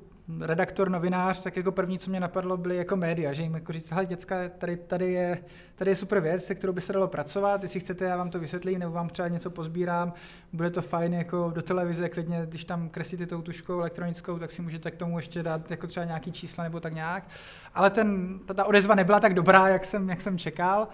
[0.41, 3.91] redaktor, novinář, tak jako první, co mě napadlo, byly jako média, že jim jako říct,
[3.91, 5.39] hele děcka, tady, tady, je,
[5.74, 8.39] tady je super věc, se kterou by se dalo pracovat, jestli chcete, já vám to
[8.39, 10.12] vysvětlím, nebo vám třeba něco pozbírám,
[10.53, 14.62] bude to fajn jako do televize, klidně, když tam kreslíte tou tuškou elektronickou, tak si
[14.62, 17.29] můžete k tomu ještě dát jako třeba nějaký čísla nebo tak nějak.
[17.74, 20.89] Ale ten, ta odezva nebyla tak dobrá, jak jsem, jak jsem čekal.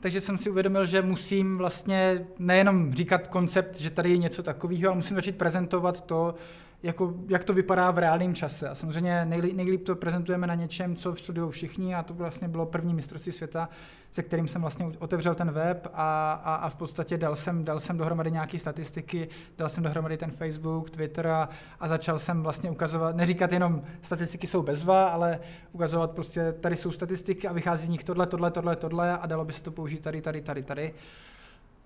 [0.00, 4.88] Takže jsem si uvědomil, že musím vlastně nejenom říkat koncept, že tady je něco takového,
[4.88, 6.34] ale musím začít prezentovat to,
[6.82, 8.68] jako, jak to vypadá v reálném čase.
[8.68, 12.66] A samozřejmě nejlíp, nejlíp to prezentujeme na něčem, co studují všichni a to vlastně bylo
[12.66, 13.68] první mistrovství světa,
[14.12, 17.80] se kterým jsem vlastně otevřel ten web a, a, a v podstatě dal jsem, dal
[17.80, 21.48] jsem dohromady nějaké statistiky, dal jsem dohromady ten Facebook, Twitter a,
[21.80, 25.40] a začal jsem vlastně ukazovat, neříkat jenom statistiky jsou bezva, ale
[25.72, 29.44] ukazovat prostě tady jsou statistiky a vychází z nich tohle, tohle, tohle, tohle a dalo
[29.44, 30.94] by se to použít tady, tady, tady, tady.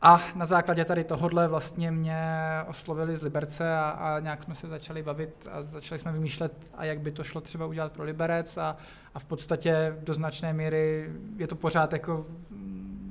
[0.05, 2.19] A na základě tady tohohle vlastně mě
[2.67, 6.85] oslovili z Liberce a, a nějak jsme se začali bavit a začali jsme vymýšlet, a
[6.85, 8.77] jak by to šlo třeba udělat pro Liberec a,
[9.15, 12.27] a v podstatě do značné míry je to pořád jako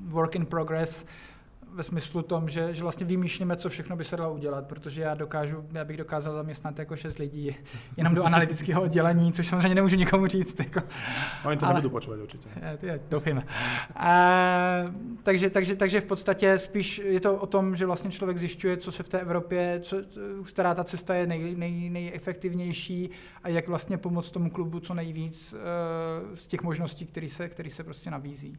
[0.08, 1.06] work in progress,
[1.74, 5.16] ve smyslu tom, že, že vlastně vymýšlíme, co všechno by se dalo udělat, protože já
[5.16, 7.56] dokážu, já bych dokázal zaměstnat jako šest lidí
[7.98, 10.60] jenom do analytického oddělení, což samozřejmě nemůžu nikomu říct.
[10.60, 10.82] Jako.
[11.46, 12.50] Oni to ale, nebudu počovat určitě.
[13.10, 13.46] Doufíme.
[13.96, 14.22] A,
[15.24, 18.92] takže, takže, takže v podstatě spíš je to o tom, že vlastně člověk zjišťuje, co
[18.92, 19.98] se v té Evropě, co,
[20.46, 23.10] která ta cesta je nej, nej, nejefektivnější
[23.44, 27.70] a jak vlastně pomoct tomu klubu co nejvíc uh, z těch možností, které se, který
[27.70, 28.58] se prostě nabízí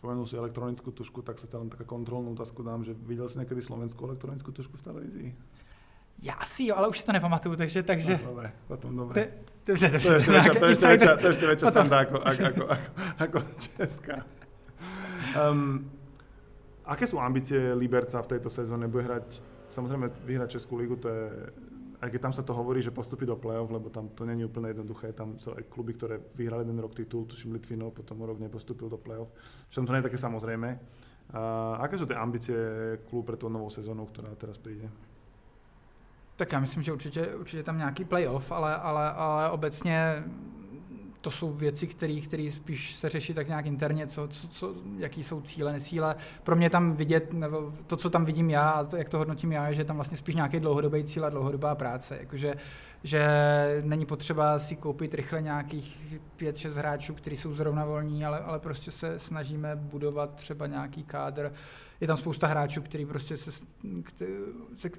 [0.00, 3.60] spomenul si elektronickú tušku, tak sa tam taká kontrolnú otázku dám, že videl si někdy
[3.60, 5.36] slovenskou elektronickou tušku v televizi?
[6.22, 7.82] Já si jo, ale už si to nepamatuju, takže...
[7.82, 8.20] takže...
[8.24, 9.28] No, dobre, potom dobre.
[9.66, 10.08] Dobře, dobře.
[10.08, 12.42] To je ešte väčšia, to je ešte väčšia, to je ešte väčšia standa ako, ako,
[12.44, 12.88] ako, ako,
[13.18, 14.16] ako Česká.
[15.36, 15.90] Um,
[16.84, 18.88] aké sú ambície Liberca v tejto sezóne?
[18.88, 21.24] Bude hrať, samozrejme vyhrať Českú ligu, to je
[22.00, 24.72] aj keď tam sa to hovorí, že postupí do play-off, lebo tam to není úplne
[24.72, 28.88] jednoduché, tam sú aj kluby, ktoré vyhrali jeden rok titul, tuším Litvinov, potom rok nepostupil
[28.88, 29.28] do play-off,
[29.68, 30.68] tam to nie je také samozrejme.
[31.30, 31.40] A
[31.86, 32.56] aké sú tie ambície
[33.06, 34.90] klubu pre tú novou sezónu, ktorá teraz príde?
[36.36, 40.24] Tak já myslím, že určitě, určitě tam nějaký playoff, ale, ale, ale obecně
[41.20, 45.40] to jsou věci, které spíš se řeší tak nějak interně, co, co, co, jaký jsou
[45.40, 46.16] cíle, nesíle.
[46.42, 49.52] Pro mě tam vidět, nebo to, co tam vidím já, a to, jak to hodnotím
[49.52, 52.16] já, je, že tam vlastně spíš nějaký dlouhodobý cíl a dlouhodobá práce.
[52.20, 52.54] Jakože,
[53.02, 53.28] že
[53.84, 58.90] není potřeba si koupit rychle nějakých 5-6 hráčů, kteří jsou zrovna volní, ale, ale prostě
[58.90, 61.52] se snažíme budovat třeba nějaký kádr.
[62.00, 63.50] Je tam spousta hráčů, který prostě se,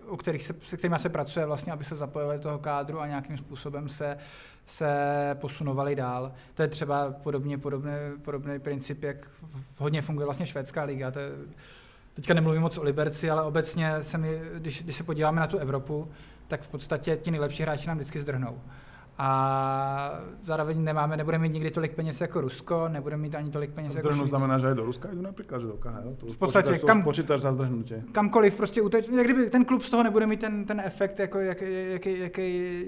[0.07, 3.07] o kterých se, se kterými se pracuje vlastně, aby se zapojili do toho kádru a
[3.07, 4.17] nějakým způsobem se
[4.66, 4.88] se
[5.41, 6.32] posunovali dál.
[6.53, 7.91] To je třeba podobně, podobný,
[8.22, 9.18] podobný princip, jak
[9.78, 11.12] hodně funguje vlastně švédská liga.
[11.12, 11.30] To je,
[12.14, 15.57] teďka nemluvím moc o Liberci, ale obecně se mi, když, když se podíváme na tu
[15.57, 16.12] Evropu,
[16.47, 18.62] tak v podstatě ti nejlepší hráči nám vždycky zdrhnou
[19.24, 23.95] a zároveň nemáme, nebudeme mít nikdy tolik peněz jako Rusko, nebudeme mít ani tolik peněz
[23.95, 26.80] jako Zdrhnout znamená, že i do Ruska jdu například, že do KHL, to v podstatě
[26.80, 27.05] kam,
[27.38, 28.03] za zdrhnutě.
[28.11, 31.39] Kamkoliv prostě uteč, jak kdyby ten klub z toho nebude mít ten, ten efekt, jako
[31.39, 32.84] jaký, jaký, jaký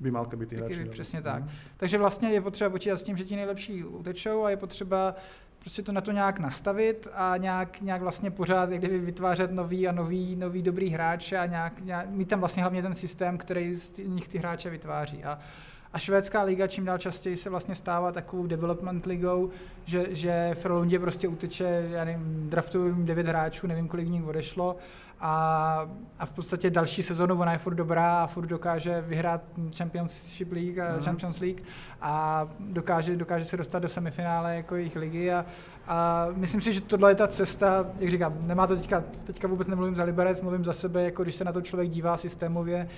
[0.00, 0.84] by mal být hráči.
[0.84, 1.42] Přesně tak.
[1.42, 1.50] Hmm.
[1.76, 5.14] Takže vlastně je potřeba počítat s tím, že ti nejlepší utečou a je potřeba
[5.58, 9.88] prostě to na to nějak nastavit a nějak, nějak vlastně pořád jak kdyby vytvářet nový
[9.88, 13.74] a nový, nový dobrý hráče a nějak, nějak, mít tam vlastně hlavně ten systém, který
[13.74, 15.24] z nich ty hráče vytváří.
[15.24, 15.38] A,
[15.94, 19.50] a švédská liga čím dál častěji se vlastně stává takovou development ligou,
[19.84, 24.76] že, že v Rolundě prostě uteče, já nevím, draftuju devět hráčů, nevím, kolik nich odešlo.
[25.20, 25.88] A,
[26.18, 29.40] a v podstatě další sezonu ona je furt dobrá a furt dokáže vyhrát
[29.76, 31.02] Championship League a mm.
[31.02, 31.62] Champions League
[32.00, 35.32] a dokáže, dokáže se dostat do semifinále jako jejich ligy.
[35.32, 35.46] A,
[35.86, 39.68] a myslím si, že tohle je ta cesta, jak říkám, nemá to teďka, teďka vůbec
[39.68, 42.88] nemluvím za Liberec, mluvím za sebe, jako když se na to člověk dívá systémově,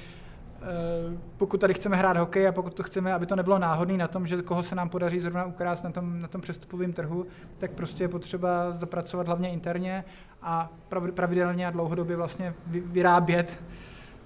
[1.37, 4.27] pokud tady chceme hrát hokej a pokud to chceme, aby to nebylo náhodný na tom,
[4.27, 7.27] že koho se nám podaří zrovna ukrást na tom, na tom přestupovém trhu,
[7.59, 10.05] tak prostě je potřeba zapracovat hlavně interně
[10.43, 10.73] a
[11.15, 13.59] pravidelně a dlouhodobě vlastně vyrábět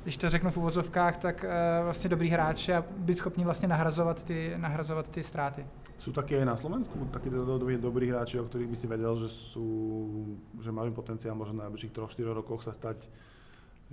[0.02, 4.24] když to řeknu v uvozovkách, tak uh, vlastně dobrý hráči a být schopni vlastně nahrazovat
[4.24, 5.66] ty, nahrazovat ty ztráty.
[5.98, 10.36] Jsou také na Slovensku taky dobrý, dobrý hráči, o kterých by si věděl, že, jsou,
[10.60, 13.08] že mají potenciál možná na najbližších 3-4 rokoch se stať,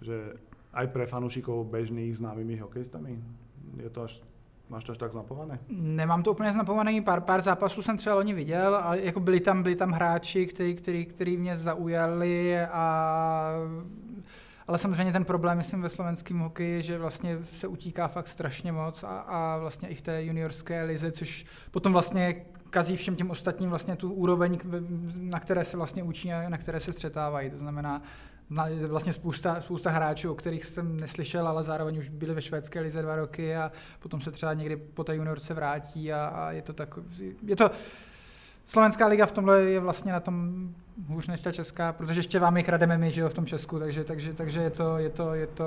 [0.02, 0.34] že
[0.74, 3.20] aj pre fanúšikov bežných známými hokejistami?
[3.78, 4.22] Je to až
[4.70, 5.59] Máš to až tak znapované?
[5.70, 9.63] Nemám to úplně znapované, pár, pár zápasů jsem třeba loni viděl, ale jako byli tam,
[9.63, 13.51] byli tam hráči, který, který, který mě zaujali a
[14.68, 19.03] ale samozřejmě ten problém, myslím, ve slovenském hokeji, že vlastně se utíká fakt strašně moc
[19.03, 23.70] a, a vlastně i v té juniorské lize, což potom vlastně kazí všem těm ostatním
[23.70, 24.59] vlastně tu úroveň,
[25.20, 27.49] na které se vlastně učí a na které se střetávají.
[27.49, 28.01] To znamená,
[28.88, 33.02] vlastně spousta, spousta hráčů, o kterých jsem neslyšel, ale zároveň už byli ve švédské lize
[33.02, 36.74] dva roky a potom se třeba někdy po té juniorce vrátí a, a je to
[36.74, 37.00] tak,
[37.43, 37.72] je to,
[38.68, 40.70] Slovenská liga v tomhle je vlastně na tom
[41.08, 43.80] hůř než ta česká, protože ještě vám je krademe my, že jo, v tom Česku,
[43.80, 45.66] takže, takže, takže je to, je to, je to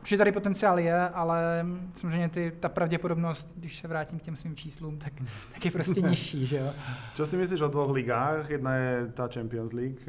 [0.00, 4.56] Určitě tady potenciál je, ale samozřejmě ty, ta pravděpodobnost, když se vrátím k těm svým
[4.56, 5.12] číslům, tak,
[5.54, 6.72] tak je prostě nižší, že jo.
[7.14, 8.50] Co si myslíš o dvou ligách?
[8.50, 10.00] Jedna je ta Champions League.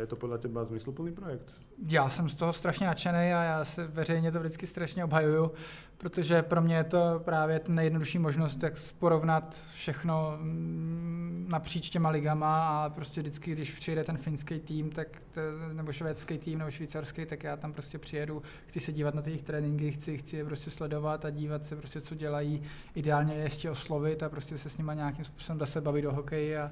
[0.00, 1.52] Je to podle teba zmysluplný projekt?
[1.88, 5.52] Já jsem z toho strašně nadšený a já se veřejně to vždycky strašně obhajuju
[5.98, 12.10] protože pro mě je to právě ten nejjednodušší možnost, jak porovnat všechno mm, napříč těma
[12.10, 15.40] ligama a prostě vždycky, když přijede ten finský tým, tak to,
[15.72, 19.42] nebo švédský tým, nebo švýcarský, tak já tam prostě přijedu, chci se dívat na jejich
[19.42, 22.62] tréninky, chci, chci je prostě sledovat a dívat se prostě, co dělají,
[22.94, 26.56] ideálně je ještě oslovit a prostě se s nimi nějakým způsobem zase bavit do hokeji
[26.56, 26.70] a,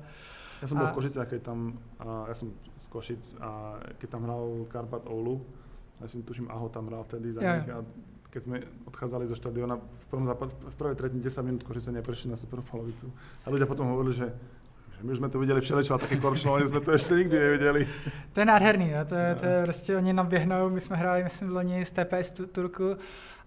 [0.63, 0.91] já jsem byl a...
[0.91, 5.47] v Košicích, keď tam, a já jsem z Košic a keď tam hrál Karpat Oulu,
[6.01, 7.85] já si tuším Aho tam hrál vtedy za nich a
[8.35, 8.57] keď sme
[8.91, 12.67] odchádzali zo štadiona, v, prvom západ, v prvej tretine 10 minút Košice neprešli na super
[12.67, 13.07] polovicu.
[13.47, 14.27] A ľudia potom hovorili, že
[15.03, 17.89] my už jsme to viděli všeličo a taky korčno, ale jsme to ještě nikdy neviděli.
[18.33, 19.05] To je nádherný, jo?
[19.09, 22.31] To, je, to je prostě, oni naběhnou, my jsme hráli, myslím, v loni z TPS
[22.53, 22.97] Turku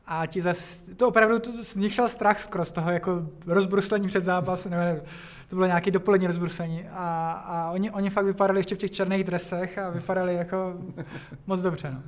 [0.05, 4.07] a ti zas, to opravdu to, z nich šel strach skoro z toho jako rozbruslení
[4.07, 5.01] před zápasem, nebo nevím,
[5.49, 9.23] to bylo nějaké dopolední rozbruslení a, a oni, oni fakt vypadali ještě v těch černých
[9.23, 10.77] dresech a vypadali jako
[11.47, 11.91] moc dobře.
[11.91, 12.01] No.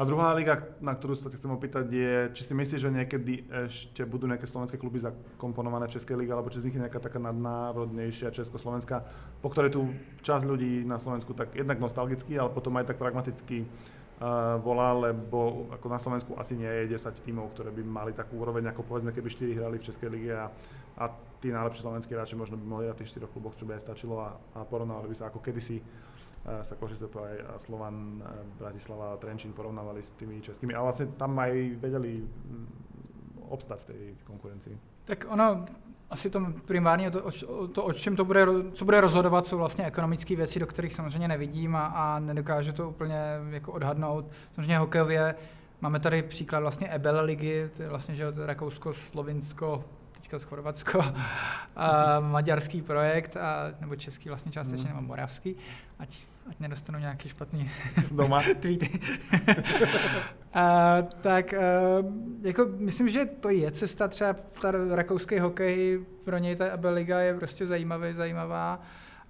[0.00, 4.08] A druhá liga, na ktorú sa chcem opýtať, je, či si myslíš, že niekedy ešte
[4.08, 8.32] budú nejaké slovenské kluby zakomponované v Českej lige, alebo či z nich nejaká taká nadnárodnejšia
[8.32, 9.04] Československá,
[9.44, 9.92] po ktorej tu
[10.24, 15.68] časť ľudí na Slovensku tak jednak nostalgicky, ale potom aj tak pragmaticky uh, volá, lebo
[15.68, 19.12] ako na Slovensku asi nie je 10 tímov, ktoré by mali takú úroveň, ako povedzme,
[19.12, 20.48] keby 4 hrali v Českej lige a,
[20.96, 21.12] a
[21.44, 23.84] tí najlepší slovenskí hráči možno by mohli hrať v tých 4 kluboch, čo by aj
[23.84, 25.84] stačilo a, a porovnávali by sa ako kedysi
[26.62, 28.22] sa Košice aj Slovan,
[28.58, 32.66] Bratislava a Trenčín porovnávali s tými českými a vlastně tam aj vedeli mm,
[33.48, 34.78] obstať v tej konkurencii.
[35.04, 35.64] Tak ono,
[36.10, 37.30] asi to primárně, to,
[37.72, 41.28] to, o čem to bude, co bude rozhodovat, jsou vlastně ekonomické věci, do kterých samozřejmě
[41.28, 43.20] nevidím a, a nedokážu to úplně
[43.50, 44.30] jako odhadnout.
[44.54, 45.34] Samozřejmě hokejově
[45.80, 51.00] máme tady příklad vlastně EBL ligy, to je vlastně že Rakousko, Slovinsko, teďka z Chorvatsko,
[51.76, 54.96] a maďarský projekt, a, nebo český vlastně částečně, hmm.
[54.96, 55.56] nebo moravský,
[56.00, 56.18] ať,
[56.50, 57.70] ať nedostanu nějaký špatný
[58.10, 58.42] Doma.
[58.60, 58.90] tweety.
[60.54, 61.58] a, tak a,
[62.42, 67.20] jako myslím, že to je cesta, třeba ta rakouský hokej, pro něj ta AB liga
[67.20, 68.80] je prostě zajímavý, zajímavá.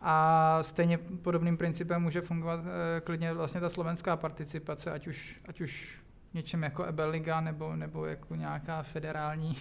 [0.03, 5.61] A stejně podobným principem může fungovat e, klidně vlastně ta slovenská participace, ať už, ať
[5.61, 5.99] už
[6.35, 9.57] něčem jako EBL liga nebo, nebo jako nějaká federální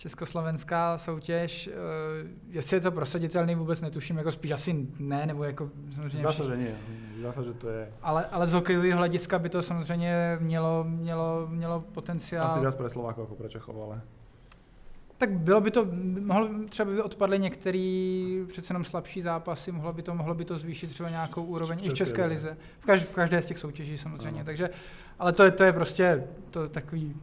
[0.00, 1.74] československá soutěž, uh,
[2.48, 6.18] jestli je to prosaditelný, vůbec netuším, jako spíš asi ne, nebo jako samozřejmě...
[6.18, 6.74] Zdá se, že ne,
[7.18, 7.92] zdá se, že to je...
[8.02, 12.46] Ale, ale z hokejového hlediska by to samozřejmě mělo, mělo, mělo potenciál...
[12.46, 14.00] Asi víc pro Slovákov jako pro Čechov, ale...
[15.18, 15.86] Tak bylo by to,
[16.20, 20.58] mohlo, třeba by odpadly některé přece jenom slabší zápasy, mohlo by to, mohlo by to
[20.58, 22.56] zvýšit třeba nějakou úroveň v i v České lize.
[22.80, 24.44] V, každé, v každé z těch soutěží samozřejmě, ano.
[24.44, 24.70] takže,
[25.18, 27.16] ale to je, to je prostě to takový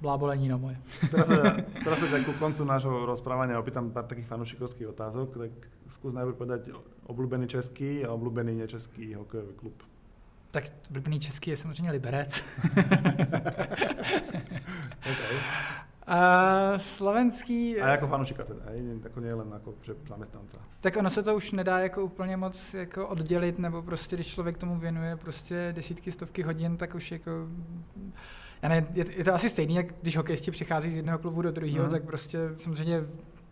[0.00, 0.76] blábolení na moje.
[1.10, 1.28] Teraz
[1.84, 5.50] teraz sa ku koncu nášho rozprávania opýtam pár takých fanúšikovských otázok, tak
[5.88, 6.70] skús najprv povedať
[7.08, 9.82] obľúbený český a obľúbený nečeský hokejový klub.
[10.50, 12.32] Tak obľúbený český je samozřejmě Liberec.
[15.10, 15.36] okay.
[16.06, 17.80] A slovenský...
[17.80, 18.60] A jako fanušika teda?
[19.04, 19.74] Jako nie len jako
[20.08, 20.58] zaměstnanca.
[20.80, 24.58] Tak ono se to už nedá jako úplně moc jako oddělit, nebo prostě když člověk
[24.58, 27.30] tomu věnuje prostě desítky, stovky hodin, tak už jako
[28.66, 31.52] já ne, je, je, to asi stejný, jak když hokejisti přichází z jednoho klubu do
[31.52, 31.90] druhého, mm.
[31.90, 33.00] tak prostě samozřejmě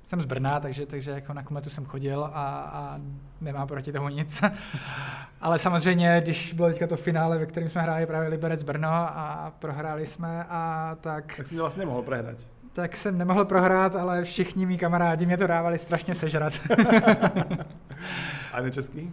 [0.06, 2.30] jsem z Brna, takže, takže jako na kometu jsem chodil a,
[2.72, 3.00] a
[3.40, 4.42] nemám proti tomu nic.
[5.40, 9.52] Ale samozřejmě, když bylo teďka to finále, ve kterém jsme hráli právě Liberec Brno a
[9.58, 11.36] prohráli jsme a tak...
[11.36, 12.36] Tak jsi vlastně nemohl prohrát.
[12.72, 16.52] Tak jsem nemohl prohrát, ale všichni mý kamarádi mě to dávali strašně sežrat.
[18.52, 19.00] a nečeský?
[19.00, 19.12] Uh,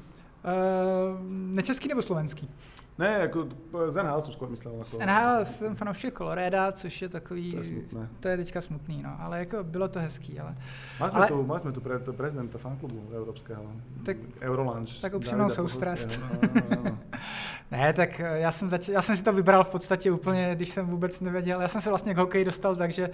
[1.55, 2.49] nečeský nebo slovenský?
[2.97, 3.47] Ne, jako
[3.87, 4.73] z NHL jsem skoro myslel.
[4.73, 8.09] Jako, z NHL jsem fanoušek Coloreda, což je takový, to je, smutné.
[8.19, 10.55] to je teďka smutný, no, ale jako bylo to hezký, ale...
[10.99, 13.63] Mali jsme ale, tu, mali jsme tu pre, to prezidenta fanklubu evropského,
[14.05, 15.01] tak, Eurolunch.
[15.01, 16.19] Tak upřímnou soustrast.
[16.19, 16.97] No, no, no.
[17.71, 20.69] ne, tak eh, já jsem, zač- já jsem si to vybral v podstatě úplně, když
[20.69, 23.09] jsem vůbec nevěděl, já jsem se vlastně k hokeji dostal tak, že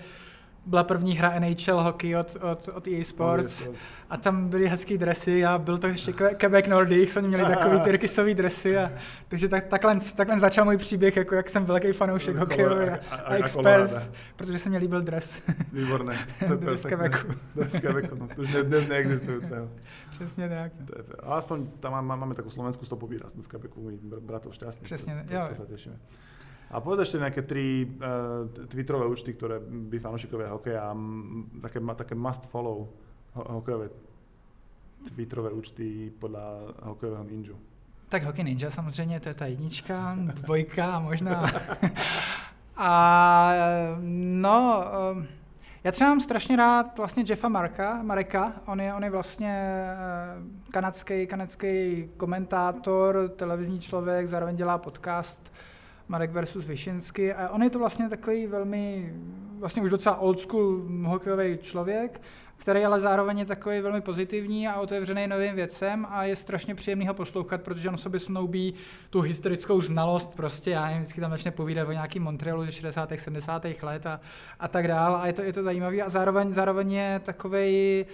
[0.68, 3.70] byla první hra NHL hokej od, od, od EA Sports
[4.09, 8.34] a tam byly hezký dresy a byl to ještě Quebec Nordics, oni měli takový tyrkysový
[8.34, 8.91] dresy a
[9.28, 13.15] takže tak, takhle, takhle začal můj příběh, jako jak jsem velký fanoušek hokejový a, a,
[13.15, 15.41] a, expert, protože se mi líbil dres.
[15.74, 16.15] Výborné.
[16.55, 17.28] dres Quebecu.
[17.55, 19.70] Dres Quebecu, no, to už dnes neexistujúceho.
[20.09, 20.72] Přesně tak.
[20.86, 24.86] To je, aspoň tam máme takovou slovenskou stopu výraznú v Quebecu, bratov šťastných.
[24.86, 25.95] Přesně, to, to, to, to sa tešíme.
[26.72, 30.91] A povedz ešte nejaké tri uh, Twitterové účty, ktoré by fanúšikovia hokeja,
[31.63, 32.91] také, také must follow
[33.34, 33.88] hokejové
[35.15, 37.55] Twitterové účty podľa hokejového ninja.
[38.09, 41.45] Tak Hockey Ninja samozřejmě, to je ta jednička, dvojka možná.
[42.78, 43.51] a
[44.32, 44.84] no,
[45.22, 45.28] eh,
[45.84, 50.72] já třeba mám strašně rád vlastně Jeffa Marka, Mareka, on je, on je vlastně eh,
[50.72, 55.51] kanadský, kanadský komentátor, televizní člověk, zároveň dělá podcast
[56.08, 57.34] Marek versus Vyšinsky.
[57.34, 59.14] A on je to vlastně takový velmi,
[59.60, 62.22] vlastně už docela old school hokejový člověk,
[62.58, 67.08] který ale zároveň je takový velmi pozitivní a otevřený novým věcem a je strašně příjemný
[67.08, 68.74] ho poslouchat, protože on sobě snoubí
[69.10, 73.14] tu historickou znalost, prostě já nevím, vždycky tam začne povídat o nějakým Montrealu ze 60.
[73.18, 73.66] 70.
[73.82, 74.20] let a,
[74.60, 78.05] a tak dál a je to, je to zajímavý a zároveň, zároveň je takový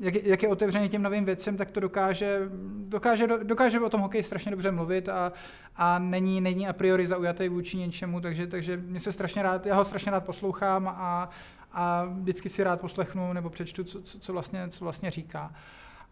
[0.00, 2.40] jak, jak je otevřený těm novým věcem, tak to dokáže,
[2.88, 5.32] dokáže, dokáže o tom hokej strašně dobře mluvit a,
[5.76, 9.74] a není, není a priori zaujatý vůči něčemu, takže, takže mě se strašně rád, já
[9.74, 11.30] ho strašně rád poslouchám a,
[11.72, 15.54] a vždycky si rád poslechnu nebo přečtu, co, co, vlastně, co vlastně říká.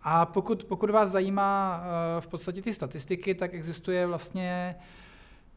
[0.02, 4.97] A pokud, pokud vás zajímá uh, v podstatě ty statistiky, tak existuje vlastně uh,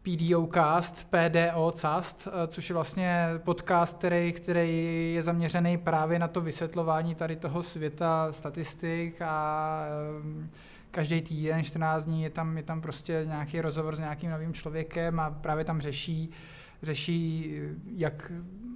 [0.04, 7.16] PDOcast, PDOcast, eh, což je vlastně podcast, který, který je zaměřený právě na to vysvětlování
[7.16, 10.48] tady toho světa statistik a eh,
[10.92, 15.20] každý týden, 14 dní je tam, je tam prostě nějaký rozhovor s nějakým novým člověkem
[15.20, 16.32] a právě tam řeší,
[16.84, 17.56] řeší
[17.96, 18.32] jak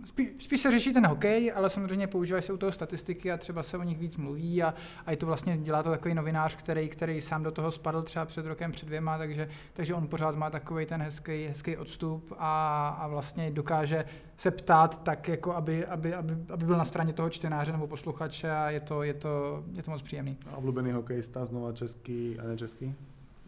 [0.06, 3.64] spíš, spíš se řeší ten hokej, ale samozřejmě používají se u toho statistiky a třeba
[3.64, 4.74] se o nich víc mluví a,
[5.06, 8.26] a je to vlastně, dělá to takový novinář, který, který sám do toho spadl třeba
[8.26, 12.88] před rokem, před dvěma, takže, takže on pořád má takový ten hezký, hezký odstup a,
[12.89, 14.06] a vlastně dokáže
[14.38, 18.51] se ptát tak, jako aby, aby, aby, aby byl na straně toho čtenáře nebo posluchače
[18.51, 20.38] a je to, je to, je to moc příjemný.
[20.51, 22.93] A obľúbený hokejista znova český a nečeský?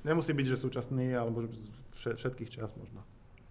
[0.03, 1.73] Nemusí být, že současný, ale být
[2.15, 3.03] všetkých čas možná.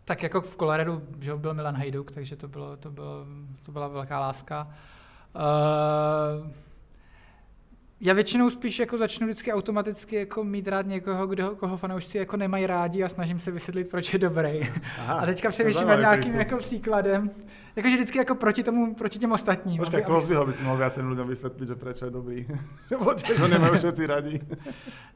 [0.07, 3.26] Tak jako v Coloredu že byl Milan Hajduk, takže to, bylo, to, bylo,
[3.62, 4.68] to byla velká láska.
[5.34, 6.50] Uh,
[8.00, 12.36] já většinou spíš jako začnu vždycky automaticky jako mít rád někoho, kdo, koho fanoušci jako
[12.36, 14.61] nemají rádi a snažím se vysvětlit, proč je dobrý.
[14.98, 17.30] Aha, a teďka přemýšlím nad nějakým jako příkladem.
[17.77, 19.79] Jakože vždycky jako proti tomu, proti těm ostatním.
[19.79, 22.47] Počkej, Crosbyho by si mohl viacej lidem vysvětlit, že proč je dobrý.
[23.27, 24.41] že ho nemají všetci radí.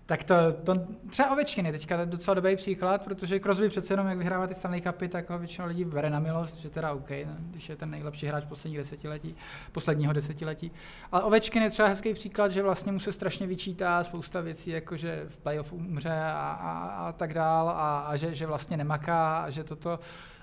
[0.06, 0.34] tak to,
[0.64, 0.74] to,
[1.10, 4.80] třeba Ovečkin je teďka docela dobrý příklad, protože Crosby přece jenom, jak vyhrává ty Stanley
[4.80, 7.90] Cupy, tak ho většinou lidí bere na milost, že teda OK, no, když je ten
[7.90, 9.36] nejlepší hráč posledních desetiletí,
[9.72, 10.72] posledního desetiletí.
[11.12, 14.96] Ale Ovečkin je třeba hezký příklad, že vlastně mu se strašně vyčítá spousta věcí, jako
[14.96, 19.38] že v playoff umře a, a, a tak dál a, a že, že vlastně nemaká
[19.38, 19.98] a že toto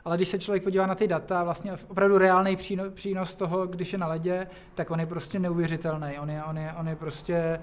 [0.08, 2.58] ale když se člověk podívá na ty data, vlastně opravdu reálný
[2.94, 6.20] přínos, toho, když je na ledě, tak on je prostě neuvěřitelný.
[6.20, 7.60] On je, on je, on je prostě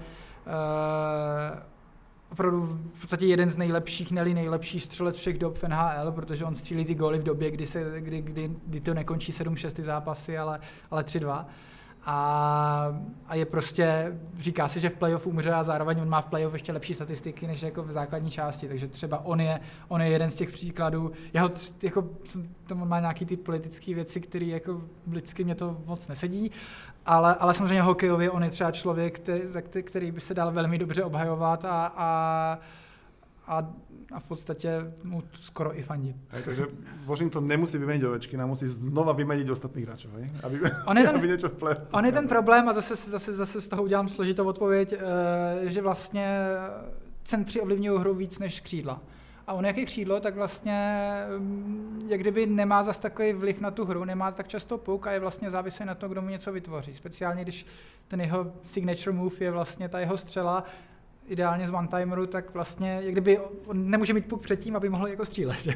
[0.47, 1.59] uh,
[2.31, 6.55] opravdu v podstatě jeden z nejlepších, neli nejlepší střelec všech dob v NHL, protože on
[6.55, 10.59] střílí ty góly v době, kdy, se, kdy, kdy, kdy to nekončí 7-6 zápasy, ale,
[10.91, 11.45] ale 3-2
[12.05, 16.25] a, a je prostě, říká se, že v playoff umře a zároveň on má v
[16.25, 20.09] playoff ještě lepší statistiky než jako v základní části, takže třeba on je, on je
[20.09, 21.51] jeden z těch příkladů, jeho,
[21.83, 22.09] jako,
[22.67, 26.51] tam má nějaký ty politické věci, které jako vždycky mě to moc nesedí,
[27.05, 31.03] ale, ale samozřejmě hokejově on je třeba člověk, který, který by se dal velmi dobře
[31.03, 32.59] obhajovat a, a
[33.47, 33.73] a,
[34.11, 36.15] a v podstatě mu skoro i fandí.
[36.45, 36.65] Takže
[37.05, 40.29] Washington nemusí vyměnit Ovečkina, musí znova vyměnit ostatních hráčů, hej?
[40.43, 43.61] Aby, on je ten, aby něco v On je ten problém a zase, zase, zase
[43.61, 46.39] z toho udělám složitou odpověď, eh, že vlastně
[47.23, 49.01] centři ovlivňují hru víc než křídla.
[49.47, 53.71] A on jak je křídlo, tak vlastně mm, jak kdyby nemá zas takový vliv na
[53.71, 56.51] tu hru, nemá tak často puk a je vlastně závislý na to, kdo mu něco
[56.51, 56.93] vytvoří.
[56.93, 57.65] Speciálně když
[58.07, 60.63] ten jeho signature move je vlastně ta jeho střela,
[61.27, 65.25] ideálně z one-timeru, tak vlastně, jak kdyby on nemůže mít puk předtím, aby mohl jako
[65.25, 65.57] střílet.
[65.63, 65.73] Že?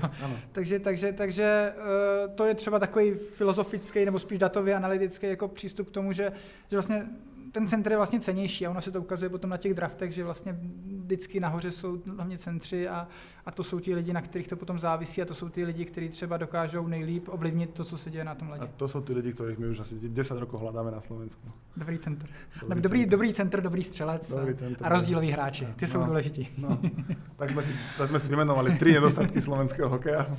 [0.51, 5.87] Takže, takže, takže uh, to je třeba takový filozofický nebo spíš datově analytický jako přístup
[5.89, 6.31] k tomu, že,
[6.69, 7.07] že vlastně
[7.51, 10.23] ten center je vlastně cenější a ono se to ukazuje potom na těch draftech, že
[10.23, 13.07] vlastně vždycky nahoře jsou hlavně centři a,
[13.49, 15.85] a to jsou ti lidi, na kterých to potom závisí a to jsou ty lidi,
[15.85, 18.63] kteří třeba dokážou nejlíp ovlivnit to, co se děje na tom ledě.
[18.63, 21.41] A to jsou ty lidi, kterých my už asi 10 rokov hledáme na Slovensku.
[21.77, 22.27] Dobrý centr.
[22.61, 23.11] Dobrý, dobrý, centr.
[23.11, 25.65] dobrý centr, dobrý střelec dobrý centr, a rozdíloví hráči.
[25.65, 26.47] Ty no, jsou důležití.
[26.57, 26.79] No.
[27.35, 30.37] Tak jsme si, tak jsme si vymenovali tři nedostatky slovenského hokeja.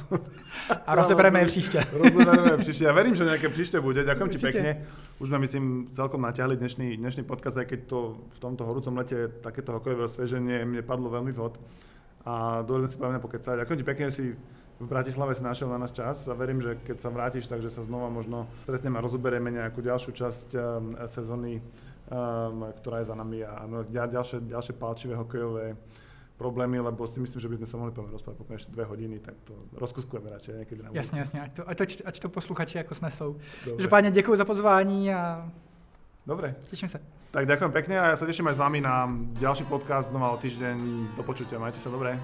[0.87, 1.81] A rozebereme je příště.
[1.93, 2.85] rozebereme je příště.
[2.85, 4.05] Já verím, že nějaké příště bude.
[4.05, 4.87] Ďakujem ti pekne.
[5.19, 9.29] Už jsme, myslím, celkom natiahli dnešný, dnešný podcast, aj keď to v tomto horúcom lete
[9.29, 11.59] takéto hokejové osvieženie mne padlo veľmi vhod.
[12.25, 13.55] A dovolím si povedať pokecať.
[13.65, 14.25] Ďakujem ti pekne, že si
[14.81, 16.29] v Bratislave si našiel na nás čas.
[16.29, 20.13] A verím, že keď sa vrátiš, takže sa znova možno stretneme a rozoberieme nejakú ďalšiu
[20.13, 20.61] časť um,
[21.09, 23.45] sezóny, um, ktorá je za nami.
[23.45, 25.77] A ďalšie, ďalšie palčivé hokejové
[26.41, 29.21] problémy, lebo si myslím, že by sme sa mohli povedať rozprávať pokojne ešte dve hodiny,
[29.21, 32.79] tak to rozkuskujeme radšej někdy na Jasně, jasně, ať to, ať to, ať to posluchači
[32.79, 33.37] jako snesou.
[33.65, 35.51] Každopádně děkuji za pozvání a
[36.27, 36.55] Dobre.
[36.69, 36.99] Teším sa.
[37.31, 39.07] Tak ďakujem pekne a ja sa teším aj s vami na
[39.39, 40.77] ďalší podcast znova o týždeň.
[41.15, 42.19] Do počutia, majte sa dobre.